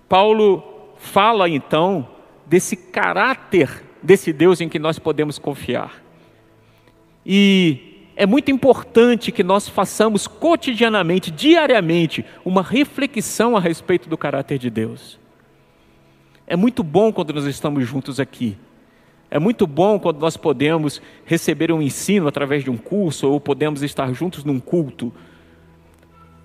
Paulo 0.09 0.76
fala 1.07 1.49
então 1.49 2.07
desse 2.45 2.75
caráter 2.75 3.83
desse 4.01 4.31
Deus 4.31 4.61
em 4.61 4.69
que 4.69 4.79
nós 4.79 4.99
podemos 4.99 5.39
confiar. 5.39 6.01
E 7.25 8.09
é 8.15 8.25
muito 8.25 8.51
importante 8.51 9.31
que 9.31 9.43
nós 9.43 9.67
façamos 9.67 10.27
cotidianamente, 10.27 11.29
diariamente, 11.29 12.25
uma 12.45 12.61
reflexão 12.61 13.55
a 13.55 13.59
respeito 13.59 14.07
do 14.07 14.17
caráter 14.17 14.57
de 14.57 14.69
Deus. 14.69 15.19
É 16.45 16.55
muito 16.55 16.83
bom 16.83 17.11
quando 17.11 17.33
nós 17.33 17.45
estamos 17.45 17.85
juntos 17.85 18.19
aqui. 18.19 18.57
É 19.29 19.37
muito 19.37 19.67
bom 19.67 19.99
quando 19.99 20.19
nós 20.19 20.37
podemos 20.37 21.01
receber 21.25 21.71
um 21.71 21.81
ensino 21.81 22.27
através 22.27 22.63
de 22.63 22.69
um 22.69 22.77
curso 22.77 23.29
ou 23.29 23.41
podemos 23.41 23.83
estar 23.83 24.13
juntos 24.13 24.45
num 24.45 24.59
culto. 24.59 25.13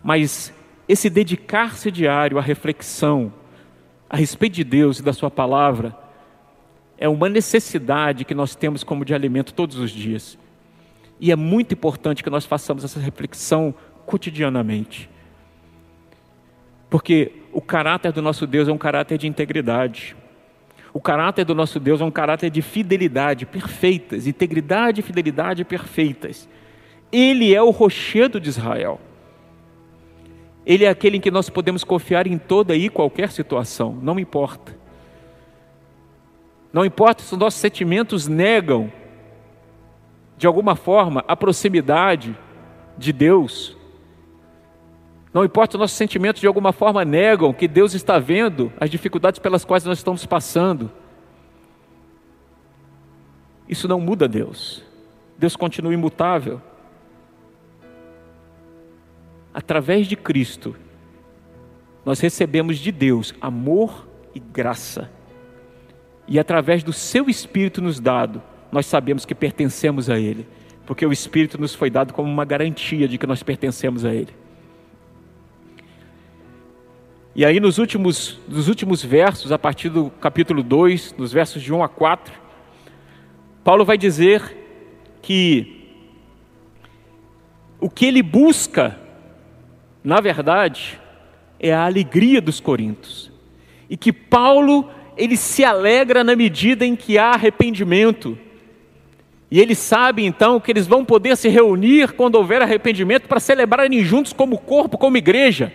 Mas 0.02 0.52
esse 0.88 1.08
dedicar-se 1.08 1.92
diário 1.92 2.38
à 2.38 2.42
reflexão 2.42 3.32
a 4.12 4.16
respeito 4.18 4.52
de 4.52 4.62
Deus 4.62 4.98
e 4.98 5.02
da 5.02 5.14
Sua 5.14 5.30
palavra 5.30 5.96
é 6.98 7.08
uma 7.08 7.30
necessidade 7.30 8.26
que 8.26 8.34
nós 8.34 8.54
temos 8.54 8.84
como 8.84 9.06
de 9.06 9.14
alimento 9.14 9.54
todos 9.54 9.78
os 9.78 9.90
dias. 9.90 10.38
E 11.18 11.32
é 11.32 11.36
muito 11.36 11.72
importante 11.72 12.22
que 12.22 12.28
nós 12.28 12.44
façamos 12.44 12.84
essa 12.84 13.00
reflexão 13.00 13.74
cotidianamente. 14.04 15.08
Porque 16.90 17.32
o 17.54 17.62
caráter 17.62 18.12
do 18.12 18.20
nosso 18.20 18.46
Deus 18.46 18.68
é 18.68 18.72
um 18.72 18.76
caráter 18.76 19.16
de 19.16 19.26
integridade. 19.26 20.14
O 20.92 21.00
caráter 21.00 21.46
do 21.46 21.54
nosso 21.54 21.80
Deus 21.80 22.02
é 22.02 22.04
um 22.04 22.10
caráter 22.10 22.50
de 22.50 22.60
fidelidade 22.60 23.46
perfeitas, 23.46 24.26
integridade 24.26 25.00
e 25.00 25.02
fidelidade 25.02 25.64
perfeitas. 25.64 26.46
Ele 27.10 27.54
é 27.54 27.62
o 27.62 27.70
rochedo 27.70 28.38
de 28.38 28.50
Israel. 28.50 29.00
Ele 30.64 30.84
é 30.84 30.88
aquele 30.88 31.16
em 31.16 31.20
que 31.20 31.30
nós 31.30 31.50
podemos 31.50 31.84
confiar 31.84 32.26
em 32.26 32.38
toda 32.38 32.76
e 32.76 32.88
qualquer 32.88 33.30
situação, 33.30 33.98
não 34.00 34.18
importa. 34.18 34.76
Não 36.72 36.84
importa 36.84 37.22
se 37.22 37.32
os 37.32 37.38
nossos 37.38 37.60
sentimentos 37.60 38.26
negam 38.28 38.90
de 40.42 40.46
alguma 40.48 40.74
forma, 40.74 41.24
a 41.28 41.36
proximidade 41.36 42.36
de 42.98 43.12
Deus. 43.12 43.76
Não 45.32 45.44
importa 45.44 45.76
os 45.76 45.80
nossos 45.80 45.96
sentimentos, 45.96 46.40
de 46.40 46.48
alguma 46.48 46.72
forma, 46.72 47.04
negam 47.04 47.52
que 47.52 47.68
Deus 47.68 47.94
está 47.94 48.18
vendo 48.18 48.72
as 48.80 48.90
dificuldades 48.90 49.38
pelas 49.38 49.64
quais 49.64 49.84
nós 49.84 49.98
estamos 49.98 50.26
passando. 50.26 50.90
Isso 53.68 53.86
não 53.86 54.00
muda 54.00 54.26
Deus. 54.26 54.82
Deus 55.38 55.54
continua 55.54 55.94
imutável. 55.94 56.60
Através 59.54 60.06
de 60.06 60.16
Cristo, 60.16 60.74
nós 62.04 62.20
recebemos 62.20 62.78
de 62.78 62.90
Deus 62.90 63.34
amor 63.40 64.08
e 64.34 64.40
graça. 64.40 65.10
E 66.26 66.38
através 66.38 66.82
do 66.82 66.92
seu 66.92 67.28
Espírito 67.28 67.82
nos 67.82 68.00
dado, 68.00 68.42
nós 68.70 68.86
sabemos 68.86 69.24
que 69.24 69.34
pertencemos 69.34 70.08
a 70.08 70.18
Ele, 70.18 70.46
porque 70.86 71.04
o 71.04 71.12
Espírito 71.12 71.60
nos 71.60 71.74
foi 71.74 71.90
dado 71.90 72.14
como 72.14 72.30
uma 72.30 72.44
garantia 72.44 73.06
de 73.06 73.18
que 73.18 73.26
nós 73.26 73.42
pertencemos 73.42 74.04
a 74.04 74.14
Ele. 74.14 74.32
E 77.34 77.46
aí, 77.46 77.58
nos 77.60 77.78
últimos, 77.78 78.38
nos 78.46 78.68
últimos 78.68 79.02
versos, 79.02 79.52
a 79.52 79.58
partir 79.58 79.88
do 79.88 80.10
capítulo 80.10 80.62
2, 80.62 81.14
nos 81.16 81.32
versos 81.32 81.62
de 81.62 81.72
1 81.72 81.82
a 81.82 81.88
4, 81.88 82.32
Paulo 83.64 83.86
vai 83.86 83.96
dizer 83.96 84.54
que 85.22 85.82
o 87.80 87.88
que 87.88 88.04
ele 88.04 88.22
busca, 88.22 89.00
na 90.02 90.20
verdade, 90.20 91.00
é 91.58 91.72
a 91.72 91.84
alegria 91.84 92.40
dos 92.40 92.60
coríntios. 92.60 93.30
E 93.88 93.96
que 93.96 94.12
Paulo, 94.12 94.90
ele 95.16 95.36
se 95.36 95.64
alegra 95.64 96.24
na 96.24 96.34
medida 96.34 96.84
em 96.84 96.96
que 96.96 97.18
há 97.18 97.30
arrependimento 97.30 98.38
e 99.52 99.60
eles 99.60 99.76
sabem 99.76 100.24
então 100.24 100.58
que 100.58 100.70
eles 100.72 100.86
vão 100.86 101.04
poder 101.04 101.36
se 101.36 101.46
reunir 101.46 102.12
quando 102.12 102.36
houver 102.36 102.62
arrependimento 102.62 103.28
para 103.28 103.38
celebrarem 103.38 104.02
juntos 104.02 104.32
como 104.32 104.56
corpo, 104.56 104.96
como 104.96 105.18
igreja, 105.18 105.70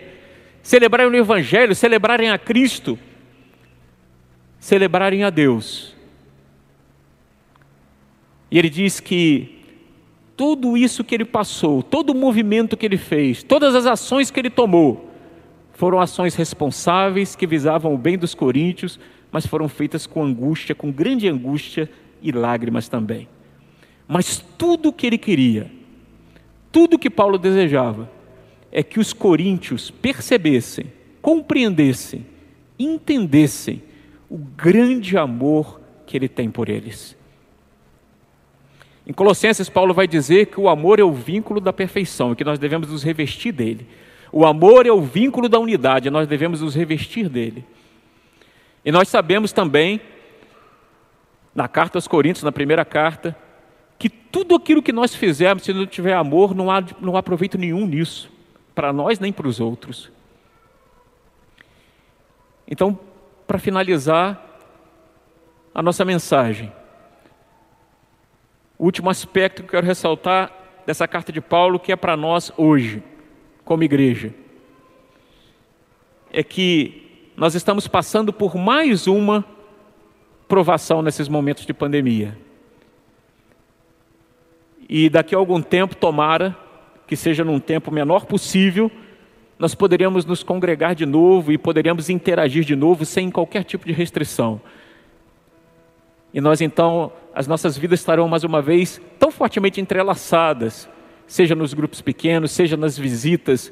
celebrarem 0.60 1.12
o 1.12 1.16
Evangelho, 1.16 1.76
celebrarem 1.76 2.28
a 2.28 2.36
Cristo, 2.36 2.98
celebrarem 4.58 5.22
a 5.22 5.30
Deus. 5.30 5.94
E 8.50 8.58
ele 8.58 8.68
diz 8.68 8.98
que 8.98 9.57
tudo 10.38 10.76
isso 10.76 11.02
que 11.02 11.16
ele 11.16 11.24
passou, 11.24 11.82
todo 11.82 12.10
o 12.10 12.14
movimento 12.14 12.76
que 12.76 12.86
ele 12.86 12.96
fez, 12.96 13.42
todas 13.42 13.74
as 13.74 13.86
ações 13.86 14.30
que 14.30 14.38
ele 14.38 14.48
tomou, 14.48 15.10
foram 15.72 15.98
ações 15.98 16.36
responsáveis 16.36 17.34
que 17.34 17.44
visavam 17.44 17.92
o 17.92 17.98
bem 17.98 18.16
dos 18.16 18.36
coríntios, 18.36 19.00
mas 19.32 19.44
foram 19.44 19.68
feitas 19.68 20.06
com 20.06 20.22
angústia, 20.22 20.76
com 20.76 20.92
grande 20.92 21.28
angústia 21.28 21.90
e 22.22 22.30
lágrimas 22.30 22.88
também. 22.88 23.28
Mas 24.06 24.38
tudo 24.56 24.90
o 24.90 24.92
que 24.92 25.08
ele 25.08 25.18
queria, 25.18 25.72
tudo 26.70 27.00
que 27.00 27.10
Paulo 27.10 27.36
desejava, 27.36 28.08
é 28.70 28.80
que 28.80 29.00
os 29.00 29.12
coríntios 29.12 29.90
percebessem, 29.90 30.86
compreendessem, 31.20 32.24
entendessem 32.78 33.82
o 34.30 34.38
grande 34.38 35.18
amor 35.18 35.80
que 36.06 36.16
ele 36.16 36.28
tem 36.28 36.48
por 36.48 36.68
eles. 36.68 37.17
Em 39.08 39.12
Colossenses, 39.14 39.70
Paulo 39.70 39.94
vai 39.94 40.06
dizer 40.06 40.46
que 40.46 40.60
o 40.60 40.68
amor 40.68 41.00
é 41.00 41.02
o 41.02 41.14
vínculo 41.14 41.62
da 41.62 41.72
perfeição 41.72 42.32
e 42.32 42.36
que 42.36 42.44
nós 42.44 42.58
devemos 42.58 42.90
nos 42.90 43.02
revestir 43.02 43.52
dele. 43.52 43.88
O 44.30 44.44
amor 44.44 44.84
é 44.84 44.92
o 44.92 45.00
vínculo 45.00 45.48
da 45.48 45.58
unidade, 45.58 46.08
e 46.08 46.10
nós 46.10 46.28
devemos 46.28 46.60
nos 46.60 46.74
revestir 46.74 47.26
dele. 47.26 47.64
E 48.84 48.92
nós 48.92 49.08
sabemos 49.08 49.50
também, 49.50 49.98
na 51.54 51.66
carta 51.66 51.96
aos 51.96 52.06
Coríntios, 52.06 52.42
na 52.42 52.52
primeira 52.52 52.84
carta, 52.84 53.34
que 53.98 54.10
tudo 54.10 54.54
aquilo 54.54 54.82
que 54.82 54.92
nós 54.92 55.14
fizermos, 55.14 55.64
se 55.64 55.72
não 55.72 55.86
tiver 55.86 56.12
amor, 56.12 56.54
não 56.54 56.70
há, 56.70 56.84
não 57.00 57.16
há 57.16 57.22
proveito 57.22 57.56
nenhum 57.56 57.86
nisso, 57.86 58.30
para 58.74 58.92
nós 58.92 59.18
nem 59.18 59.32
para 59.32 59.48
os 59.48 59.58
outros. 59.58 60.10
Então, 62.70 63.00
para 63.46 63.58
finalizar 63.58 64.44
a 65.74 65.82
nossa 65.82 66.04
mensagem, 66.04 66.70
o 68.78 68.84
último 68.84 69.10
aspecto 69.10 69.62
que 69.62 69.68
eu 69.68 69.72
quero 69.72 69.86
ressaltar 69.86 70.52
dessa 70.86 71.08
carta 71.08 71.32
de 71.32 71.40
Paulo, 71.40 71.80
que 71.80 71.90
é 71.90 71.96
para 71.96 72.16
nós 72.16 72.52
hoje, 72.56 73.02
como 73.64 73.82
igreja, 73.82 74.32
é 76.32 76.42
que 76.42 77.30
nós 77.36 77.54
estamos 77.54 77.88
passando 77.88 78.32
por 78.32 78.56
mais 78.56 79.06
uma 79.06 79.44
provação 80.46 81.02
nesses 81.02 81.28
momentos 81.28 81.66
de 81.66 81.74
pandemia. 81.74 82.38
E 84.88 85.10
daqui 85.10 85.34
a 85.34 85.38
algum 85.38 85.60
tempo, 85.60 85.94
tomara 85.94 86.56
que 87.06 87.16
seja 87.16 87.44
num 87.44 87.58
tempo 87.58 87.90
menor 87.90 88.26
possível, 88.26 88.90
nós 89.58 89.74
poderíamos 89.74 90.24
nos 90.24 90.42
congregar 90.42 90.94
de 90.94 91.04
novo 91.04 91.50
e 91.50 91.58
poderíamos 91.58 92.08
interagir 92.08 92.64
de 92.64 92.76
novo 92.76 93.04
sem 93.04 93.30
qualquer 93.30 93.64
tipo 93.64 93.86
de 93.86 93.92
restrição. 93.92 94.60
E 96.32 96.40
nós 96.40 96.60
então, 96.60 97.12
as 97.38 97.46
nossas 97.46 97.78
vidas 97.78 98.00
estarão 98.00 98.26
mais 98.26 98.42
uma 98.42 98.60
vez 98.60 99.00
tão 99.16 99.30
fortemente 99.30 99.80
entrelaçadas, 99.80 100.88
seja 101.24 101.54
nos 101.54 101.72
grupos 101.72 102.00
pequenos, 102.00 102.50
seja 102.50 102.76
nas 102.76 102.98
visitas 102.98 103.70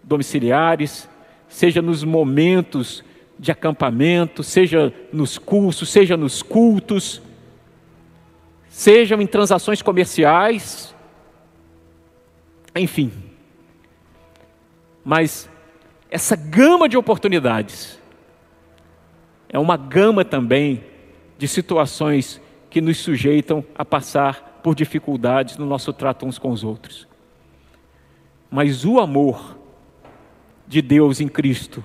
domiciliares, 0.00 1.08
seja 1.48 1.82
nos 1.82 2.04
momentos 2.04 3.02
de 3.36 3.50
acampamento, 3.50 4.44
seja 4.44 4.94
nos 5.12 5.38
cursos, 5.38 5.88
seja 5.88 6.16
nos 6.16 6.40
cultos 6.40 7.20
sejam 8.68 9.20
em 9.20 9.26
transações 9.26 9.82
comerciais, 9.82 10.94
enfim. 12.76 13.10
Mas 15.04 15.50
essa 16.08 16.36
gama 16.36 16.88
de 16.88 16.96
oportunidades 16.96 18.00
é 19.48 19.58
uma 19.58 19.76
gama 19.76 20.24
também 20.24 20.84
de 21.36 21.48
situações 21.48 22.40
que 22.70 22.80
nos 22.80 22.98
sujeitam 22.98 23.64
a 23.74 23.84
passar 23.84 24.60
por 24.62 24.74
dificuldades 24.74 25.56
no 25.56 25.66
nosso 25.66 25.92
trato 25.92 26.26
uns 26.26 26.38
com 26.38 26.50
os 26.50 26.64
outros. 26.64 27.06
Mas 28.50 28.84
o 28.84 28.98
amor 28.98 29.56
de 30.66 30.82
Deus 30.82 31.20
em 31.20 31.28
Cristo 31.28 31.84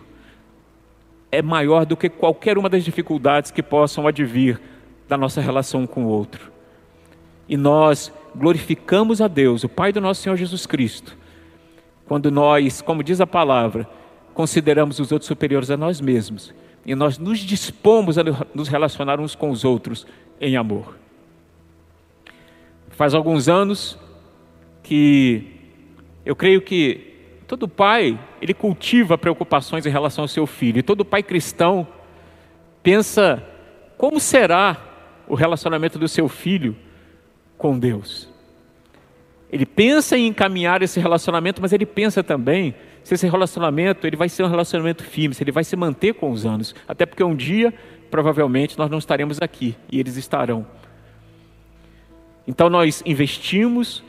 é 1.31 1.41
maior 1.41 1.85
do 1.85 1.97
que 1.97 2.09
qualquer 2.09 2.57
uma 2.57 2.69
das 2.69 2.83
dificuldades 2.83 3.51
que 3.51 3.63
possam 3.63 4.07
advir 4.07 4.59
da 5.07 5.17
nossa 5.17 5.41
relação 5.41 5.87
com 5.87 6.05
o 6.05 6.07
outro 6.07 6.53
e 7.47 7.57
nós 7.57 8.11
glorificamos 8.35 9.21
a 9.21 9.27
Deus, 9.27 9.63
o 9.63 9.69
Pai 9.69 9.91
do 9.91 10.01
nosso 10.01 10.21
Senhor 10.21 10.35
Jesus 10.35 10.65
Cristo, 10.65 11.17
quando 12.07 12.31
nós, 12.31 12.81
como 12.81 13.03
diz 13.03 13.21
a 13.21 13.27
palavra, 13.27 13.87
consideramos 14.33 14.99
os 14.99 15.11
outros 15.11 15.27
superiores 15.27 15.69
a 15.69 15.77
nós 15.77 16.01
mesmos 16.01 16.53
e 16.85 16.95
nós 16.95 17.17
nos 17.17 17.39
dispomos 17.39 18.17
a 18.17 18.23
nos 18.53 18.67
relacionar 18.67 19.19
uns 19.19 19.35
com 19.35 19.49
os 19.49 19.63
outros 19.63 20.05
em 20.39 20.57
amor. 20.57 20.97
Faz 22.89 23.13
alguns 23.13 23.47
anos 23.47 23.97
que 24.81 25.47
eu 26.25 26.35
creio 26.35 26.61
que 26.61 27.13
todo 27.47 27.67
pai, 27.67 28.19
ele 28.41 28.53
cultiva 28.53 29.17
preocupações 29.17 29.85
em 29.85 29.89
relação 29.89 30.23
ao 30.23 30.27
seu 30.27 30.45
filho. 30.45 30.79
E 30.79 30.83
todo 30.83 31.05
pai 31.05 31.23
cristão 31.23 31.87
pensa 32.81 33.43
como 33.97 34.19
será 34.19 34.77
o 35.27 35.35
relacionamento 35.35 35.97
do 35.97 36.07
seu 36.07 36.27
filho 36.27 36.75
com 37.57 37.77
Deus. 37.79 38.29
Ele 39.51 39.65
pensa 39.65 40.17
em 40.17 40.27
encaminhar 40.27 40.81
esse 40.81 40.99
relacionamento, 40.99 41.61
mas 41.61 41.71
ele 41.71 41.85
pensa 41.85 42.23
também 42.23 42.75
se 43.03 43.13
esse 43.13 43.27
relacionamento 43.27 44.07
ele 44.07 44.15
vai 44.15 44.29
ser 44.29 44.43
um 44.43 44.47
relacionamento 44.47 45.03
firme, 45.03 45.35
se 45.35 45.43
ele 45.43 45.51
vai 45.51 45.63
se 45.63 45.75
manter 45.75 46.13
com 46.13 46.31
os 46.31 46.45
anos. 46.45 46.73
Até 46.87 47.05
porque 47.05 47.23
um 47.23 47.35
dia, 47.35 47.73
provavelmente, 48.09 48.77
nós 48.77 48.89
não 48.89 48.97
estaremos 48.97 49.41
aqui 49.41 49.75
e 49.91 49.99
eles 49.99 50.15
estarão. 50.15 50.65
Então 52.47 52.69
nós 52.69 53.03
investimos, 53.05 54.03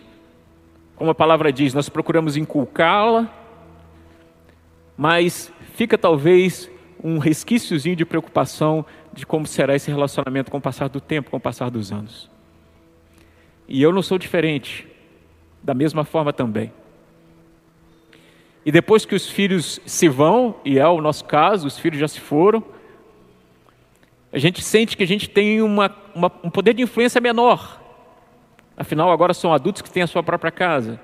como 0.96 1.10
a 1.10 1.14
palavra 1.14 1.52
diz, 1.52 1.74
nós 1.74 1.88
procuramos 1.88 2.36
inculcá-la, 2.36 3.28
mas 4.96 5.52
fica 5.74 5.98
talvez 5.98 6.70
um 7.02 7.18
resquíciozinho 7.18 7.96
de 7.96 8.04
preocupação 8.04 8.86
de 9.12 9.26
como 9.26 9.46
será 9.46 9.74
esse 9.74 9.90
relacionamento 9.90 10.50
com 10.50 10.58
o 10.58 10.60
passar 10.60 10.88
do 10.88 11.00
tempo, 11.00 11.30
com 11.30 11.36
o 11.36 11.40
passar 11.40 11.70
dos 11.70 11.92
anos. 11.92 12.30
E 13.68 13.82
eu 13.82 13.92
não 13.92 14.02
sou 14.02 14.18
diferente, 14.18 14.86
da 15.62 15.74
mesma 15.74 16.04
forma 16.04 16.32
também. 16.32 16.72
E 18.64 18.72
depois 18.72 19.04
que 19.04 19.14
os 19.14 19.28
filhos 19.28 19.80
se 19.84 20.08
vão, 20.08 20.56
e 20.64 20.78
é 20.78 20.88
o 20.88 21.00
nosso 21.00 21.24
caso, 21.24 21.66
os 21.66 21.78
filhos 21.78 22.00
já 22.00 22.08
se 22.08 22.20
foram, 22.20 22.64
a 24.32 24.38
gente 24.38 24.62
sente 24.62 24.96
que 24.96 25.02
a 25.02 25.06
gente 25.06 25.28
tem 25.28 25.62
uma, 25.62 25.94
uma, 26.14 26.32
um 26.42 26.50
poder 26.50 26.74
de 26.74 26.82
influência 26.82 27.20
menor. 27.20 27.80
Afinal, 28.76 29.12
agora 29.12 29.34
são 29.34 29.52
adultos 29.52 29.82
que 29.82 29.90
têm 29.90 30.02
a 30.02 30.06
sua 30.06 30.22
própria 30.22 30.50
casa. 30.50 30.98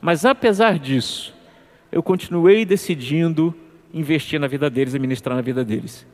Mas 0.00 0.24
apesar 0.24 0.78
disso, 0.78 1.34
eu 1.90 2.02
continuei 2.02 2.64
decidindo 2.64 3.54
investir 3.92 4.38
na 4.38 4.46
vida 4.46 4.68
deles 4.68 4.94
e 4.94 4.98
ministrar 4.98 5.36
na 5.36 5.42
vida 5.42 5.64
deles. 5.64 6.06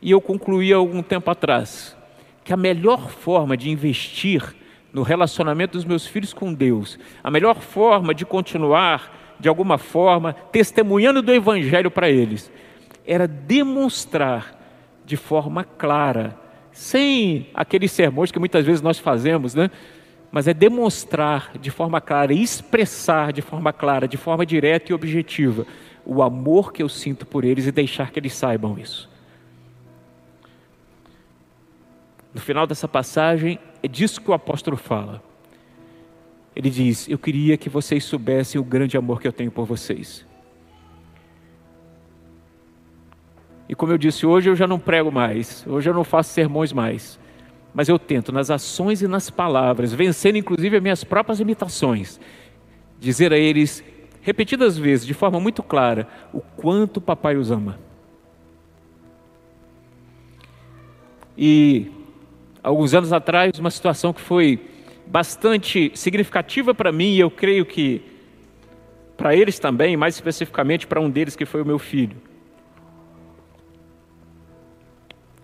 E 0.00 0.10
eu 0.10 0.20
concluí 0.20 0.72
há 0.72 0.76
algum 0.76 1.02
tempo 1.02 1.30
atrás 1.30 1.96
que 2.44 2.52
a 2.52 2.56
melhor 2.56 3.08
forma 3.08 3.56
de 3.56 3.70
investir 3.70 4.54
no 4.92 5.02
relacionamento 5.02 5.72
dos 5.72 5.84
meus 5.84 6.06
filhos 6.06 6.34
com 6.34 6.52
Deus, 6.52 6.98
a 7.22 7.30
melhor 7.30 7.56
forma 7.56 8.14
de 8.14 8.26
continuar, 8.26 9.36
de 9.40 9.48
alguma 9.48 9.78
forma, 9.78 10.34
testemunhando 10.52 11.22
do 11.22 11.32
Evangelho 11.32 11.90
para 11.90 12.10
eles, 12.10 12.52
era 13.06 13.26
demonstrar 13.26 14.58
de 15.04 15.16
forma 15.16 15.64
clara, 15.64 16.38
sem 16.70 17.48
aqueles 17.54 17.90
sermões 17.92 18.30
que 18.30 18.38
muitas 18.38 18.64
vezes 18.64 18.80
nós 18.80 18.98
fazemos, 18.98 19.54
né? 19.54 19.70
mas 20.30 20.48
é 20.48 20.54
demonstrar 20.54 21.52
de 21.60 21.70
forma 21.70 22.00
clara, 22.00 22.32
expressar 22.32 23.32
de 23.32 23.42
forma 23.42 23.72
clara, 23.72 24.08
de 24.08 24.16
forma 24.16 24.46
direta 24.46 24.90
e 24.90 24.94
objetiva, 24.94 25.66
o 26.06 26.22
amor 26.22 26.72
que 26.72 26.82
eu 26.82 26.88
sinto 26.88 27.26
por 27.26 27.44
eles 27.44 27.66
e 27.66 27.72
deixar 27.72 28.10
que 28.10 28.18
eles 28.18 28.32
saibam 28.32 28.78
isso. 28.78 29.11
No 32.34 32.40
final 32.40 32.66
dessa 32.66 32.88
passagem, 32.88 33.58
é 33.82 33.88
disso 33.88 34.20
que 34.20 34.30
o 34.30 34.34
apóstolo 34.34 34.76
fala. 34.76 35.22
Ele 36.54 36.70
diz: 36.70 37.08
Eu 37.08 37.18
queria 37.18 37.56
que 37.56 37.68
vocês 37.68 38.04
soubessem 38.04 38.60
o 38.60 38.64
grande 38.64 38.96
amor 38.96 39.20
que 39.20 39.28
eu 39.28 39.32
tenho 39.32 39.50
por 39.50 39.66
vocês. 39.66 40.26
E 43.68 43.74
como 43.74 43.92
eu 43.92 43.96
disse, 43.96 44.26
hoje 44.26 44.50
eu 44.50 44.56
já 44.56 44.66
não 44.66 44.78
prego 44.78 45.10
mais, 45.10 45.64
hoje 45.66 45.88
eu 45.88 45.94
não 45.94 46.04
faço 46.04 46.30
sermões 46.34 46.74
mais, 46.74 47.18
mas 47.72 47.88
eu 47.88 47.98
tento, 47.98 48.30
nas 48.30 48.50
ações 48.50 49.00
e 49.00 49.08
nas 49.08 49.30
palavras, 49.30 49.94
vencendo 49.94 50.36
inclusive 50.36 50.76
as 50.76 50.82
minhas 50.82 51.04
próprias 51.04 51.40
imitações, 51.40 52.20
dizer 53.00 53.32
a 53.32 53.38
eles, 53.38 53.82
repetidas 54.20 54.76
vezes, 54.76 55.06
de 55.06 55.14
forma 55.14 55.40
muito 55.40 55.62
clara, 55.62 56.06
o 56.34 56.40
quanto 56.40 56.98
o 56.98 57.00
papai 57.00 57.34
os 57.34 57.50
ama. 57.50 57.78
E 61.38 61.90
alguns 62.62 62.94
anos 62.94 63.12
atrás, 63.12 63.58
uma 63.58 63.70
situação 63.70 64.12
que 64.12 64.20
foi 64.20 64.60
bastante 65.06 65.90
significativa 65.94 66.74
para 66.74 66.92
mim 66.92 67.14
e 67.14 67.20
eu 67.20 67.30
creio 67.30 67.66
que 67.66 68.02
para 69.16 69.34
eles 69.34 69.58
também, 69.58 69.96
mais 69.96 70.14
especificamente 70.14 70.86
para 70.86 71.00
um 71.00 71.10
deles 71.10 71.36
que 71.36 71.44
foi 71.44 71.62
o 71.62 71.66
meu 71.66 71.78
filho. 71.78 72.16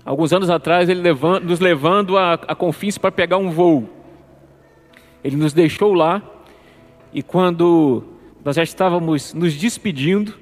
Alguns 0.04 0.32
anos 0.32 0.48
atrás, 0.48 0.88
ele 0.88 1.00
levando, 1.00 1.44
nos 1.44 1.60
levando 1.60 2.16
a, 2.16 2.34
a 2.34 2.54
Confins 2.54 2.96
para 2.96 3.12
pegar 3.12 3.36
um 3.36 3.50
voo. 3.50 3.88
Ele 5.22 5.36
nos 5.36 5.52
deixou 5.52 5.92
lá 5.92 6.22
e 7.12 7.22
quando 7.22 8.04
nós 8.44 8.56
já 8.56 8.62
estávamos 8.62 9.34
nos 9.34 9.54
despedindo, 9.54 10.34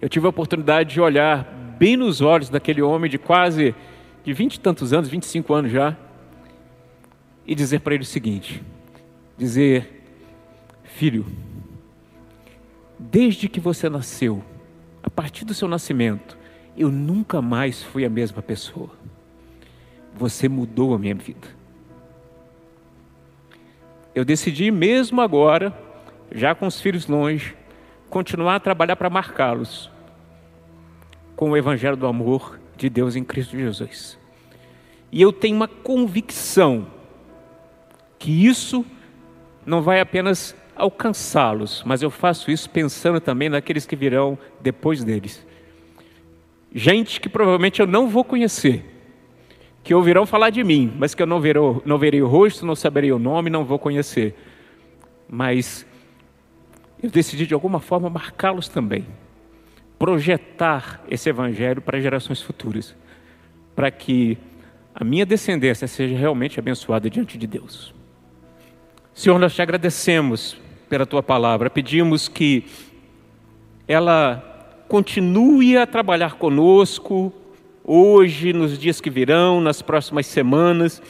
eu 0.00 0.08
tive 0.08 0.26
a 0.26 0.30
oportunidade 0.30 0.94
de 0.94 1.00
olhar 1.00 1.44
bem 1.76 1.96
nos 1.96 2.20
olhos 2.20 2.48
daquele 2.48 2.82
homem 2.82 3.10
de 3.10 3.18
quase 3.18 3.74
de 4.24 4.32
vinte 4.32 4.54
e 4.54 4.60
tantos 4.60 4.92
anos, 4.92 5.08
25 5.08 5.52
anos 5.52 5.70
já, 5.70 5.96
e 7.46 7.54
dizer 7.54 7.80
para 7.80 7.94
ele 7.94 8.02
o 8.02 8.06
seguinte: 8.06 8.62
dizer, 9.36 10.02
filho, 10.82 11.26
desde 12.98 13.48
que 13.48 13.60
você 13.60 13.88
nasceu, 13.88 14.42
a 15.02 15.10
partir 15.10 15.44
do 15.44 15.52
seu 15.52 15.68
nascimento, 15.68 16.38
eu 16.76 16.90
nunca 16.90 17.42
mais 17.42 17.82
fui 17.82 18.04
a 18.04 18.10
mesma 18.10 18.42
pessoa. 18.42 18.90
Você 20.14 20.48
mudou 20.48 20.94
a 20.94 20.98
minha 20.98 21.14
vida. 21.14 21.46
Eu 24.14 24.24
decidi 24.24 24.70
mesmo 24.70 25.20
agora, 25.20 25.76
já 26.32 26.54
com 26.54 26.66
os 26.66 26.80
filhos 26.80 27.06
longe, 27.06 27.54
continuar 28.08 28.56
a 28.56 28.60
trabalhar 28.60 28.96
para 28.96 29.10
marcá-los 29.10 29.90
com 31.34 31.50
o 31.50 31.56
evangelho 31.56 31.96
do 31.96 32.06
amor 32.06 32.60
de 32.76 32.88
Deus 32.88 33.16
em 33.16 33.24
Cristo 33.24 33.56
Jesus. 33.56 34.18
E 35.10 35.22
eu 35.22 35.32
tenho 35.32 35.56
uma 35.56 35.68
convicção 35.68 36.86
que 38.18 38.46
isso 38.46 38.84
não 39.64 39.82
vai 39.82 40.00
apenas 40.00 40.56
alcançá-los, 40.74 41.82
mas 41.86 42.02
eu 42.02 42.10
faço 42.10 42.50
isso 42.50 42.68
pensando 42.68 43.20
também 43.20 43.48
naqueles 43.48 43.86
que 43.86 43.94
virão 43.94 44.36
depois 44.60 45.04
deles. 45.04 45.46
Gente 46.74 47.20
que 47.20 47.28
provavelmente 47.28 47.80
eu 47.80 47.86
não 47.86 48.08
vou 48.08 48.24
conhecer, 48.24 48.84
que 49.84 49.94
ouvirão 49.94 50.26
falar 50.26 50.50
de 50.50 50.64
mim, 50.64 50.92
mas 50.98 51.14
que 51.14 51.22
eu 51.22 51.26
não, 51.26 51.40
verou, 51.40 51.80
não 51.86 51.98
verei 51.98 52.20
o 52.20 52.26
rosto, 52.26 52.66
não 52.66 52.74
saberei 52.74 53.12
o 53.12 53.18
nome, 53.18 53.50
não 53.50 53.64
vou 53.64 53.78
conhecer. 53.78 54.34
Mas 55.28 55.86
eu 57.00 57.10
decidi 57.10 57.46
de 57.46 57.54
alguma 57.54 57.78
forma 57.78 58.10
marcá-los 58.10 58.68
também 58.68 59.06
projetar 60.04 61.02
esse 61.08 61.30
evangelho 61.30 61.80
para 61.80 61.98
gerações 61.98 62.42
futuras, 62.42 62.94
para 63.74 63.90
que 63.90 64.36
a 64.94 65.02
minha 65.02 65.24
descendência 65.24 65.88
seja 65.88 66.14
realmente 66.14 66.60
abençoada 66.60 67.08
diante 67.08 67.38
de 67.38 67.46
Deus. 67.46 67.94
Senhor, 69.14 69.38
nós 69.38 69.54
te 69.54 69.62
agradecemos 69.62 70.58
pela 70.90 71.06
tua 71.06 71.22
palavra, 71.22 71.70
pedimos 71.70 72.28
que 72.28 72.66
ela 73.88 74.84
continue 74.88 75.78
a 75.78 75.86
trabalhar 75.86 76.34
conosco 76.34 77.32
hoje, 77.82 78.52
nos 78.52 78.78
dias 78.78 79.00
que 79.00 79.08
virão, 79.08 79.58
nas 79.58 79.80
próximas 79.80 80.26
semanas, 80.26 81.00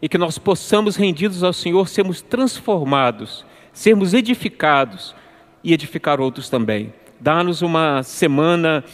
e 0.00 0.08
que 0.08 0.16
nós 0.16 0.38
possamos, 0.38 0.94
rendidos 0.94 1.42
ao 1.42 1.52
Senhor, 1.52 1.88
sermos 1.88 2.22
transformados, 2.22 3.44
sermos 3.72 4.14
edificados 4.14 5.16
e 5.64 5.72
edificar 5.72 6.20
outros 6.20 6.48
também. 6.48 6.94
Dá-nos 7.20 7.62
uma 7.62 8.02
semana 8.02 8.84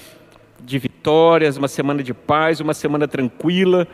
de 0.61 0.79
vitórias, 0.79 1.57
uma 1.57 1.69
semana 1.69 2.03
de 2.03 2.15
paz, 2.15 2.61
uma 2.61 2.75
semana 2.75 3.09
tranquila, 3.09 3.87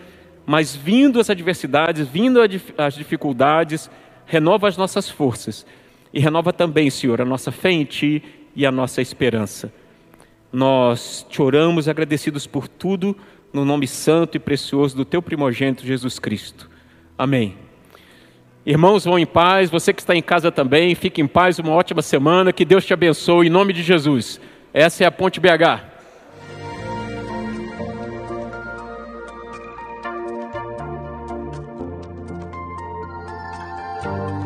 mas 0.46 0.74
vindo 0.74 1.18
as 1.20 1.30
adversidades, 1.30 2.06
vindo 2.08 2.40
as 2.76 2.94
dificuldades, 2.94 3.90
renova 4.26 4.68
as 4.68 4.76
nossas 4.76 5.08
forças 5.08 5.66
e 6.12 6.20
renova 6.20 6.52
também, 6.52 6.90
Senhor, 6.90 7.20
a 7.20 7.24
nossa 7.24 7.52
fé 7.52 7.70
em 7.70 7.84
Ti 7.84 8.22
e 8.54 8.66
a 8.66 8.72
nossa 8.72 9.00
esperança. 9.00 9.72
Nós 10.52 11.26
te 11.28 11.42
oramos 11.42 11.88
agradecidos 11.88 12.46
por 12.46 12.66
tudo, 12.66 13.16
no 13.52 13.64
nome 13.64 13.86
santo 13.86 14.36
e 14.36 14.40
precioso 14.40 14.96
do 14.96 15.04
Teu 15.04 15.22
primogênito 15.22 15.86
Jesus 15.86 16.18
Cristo. 16.18 16.68
Amém. 17.16 17.67
Irmãos, 18.68 19.06
vão 19.06 19.18
em 19.18 19.24
paz. 19.24 19.70
Você 19.70 19.94
que 19.94 20.02
está 20.02 20.14
em 20.14 20.20
casa 20.20 20.52
também, 20.52 20.94
fique 20.94 21.22
em 21.22 21.26
paz. 21.26 21.58
Uma 21.58 21.72
ótima 21.72 22.02
semana. 22.02 22.52
Que 22.52 22.66
Deus 22.66 22.84
te 22.84 22.92
abençoe. 22.92 23.46
Em 23.46 23.50
nome 23.50 23.72
de 23.72 23.82
Jesus. 23.82 24.38
Essa 24.74 25.04
é 25.04 25.06
a 25.06 25.10
Ponte 25.10 25.40
BH. 25.40 25.88
Thank 34.00 34.37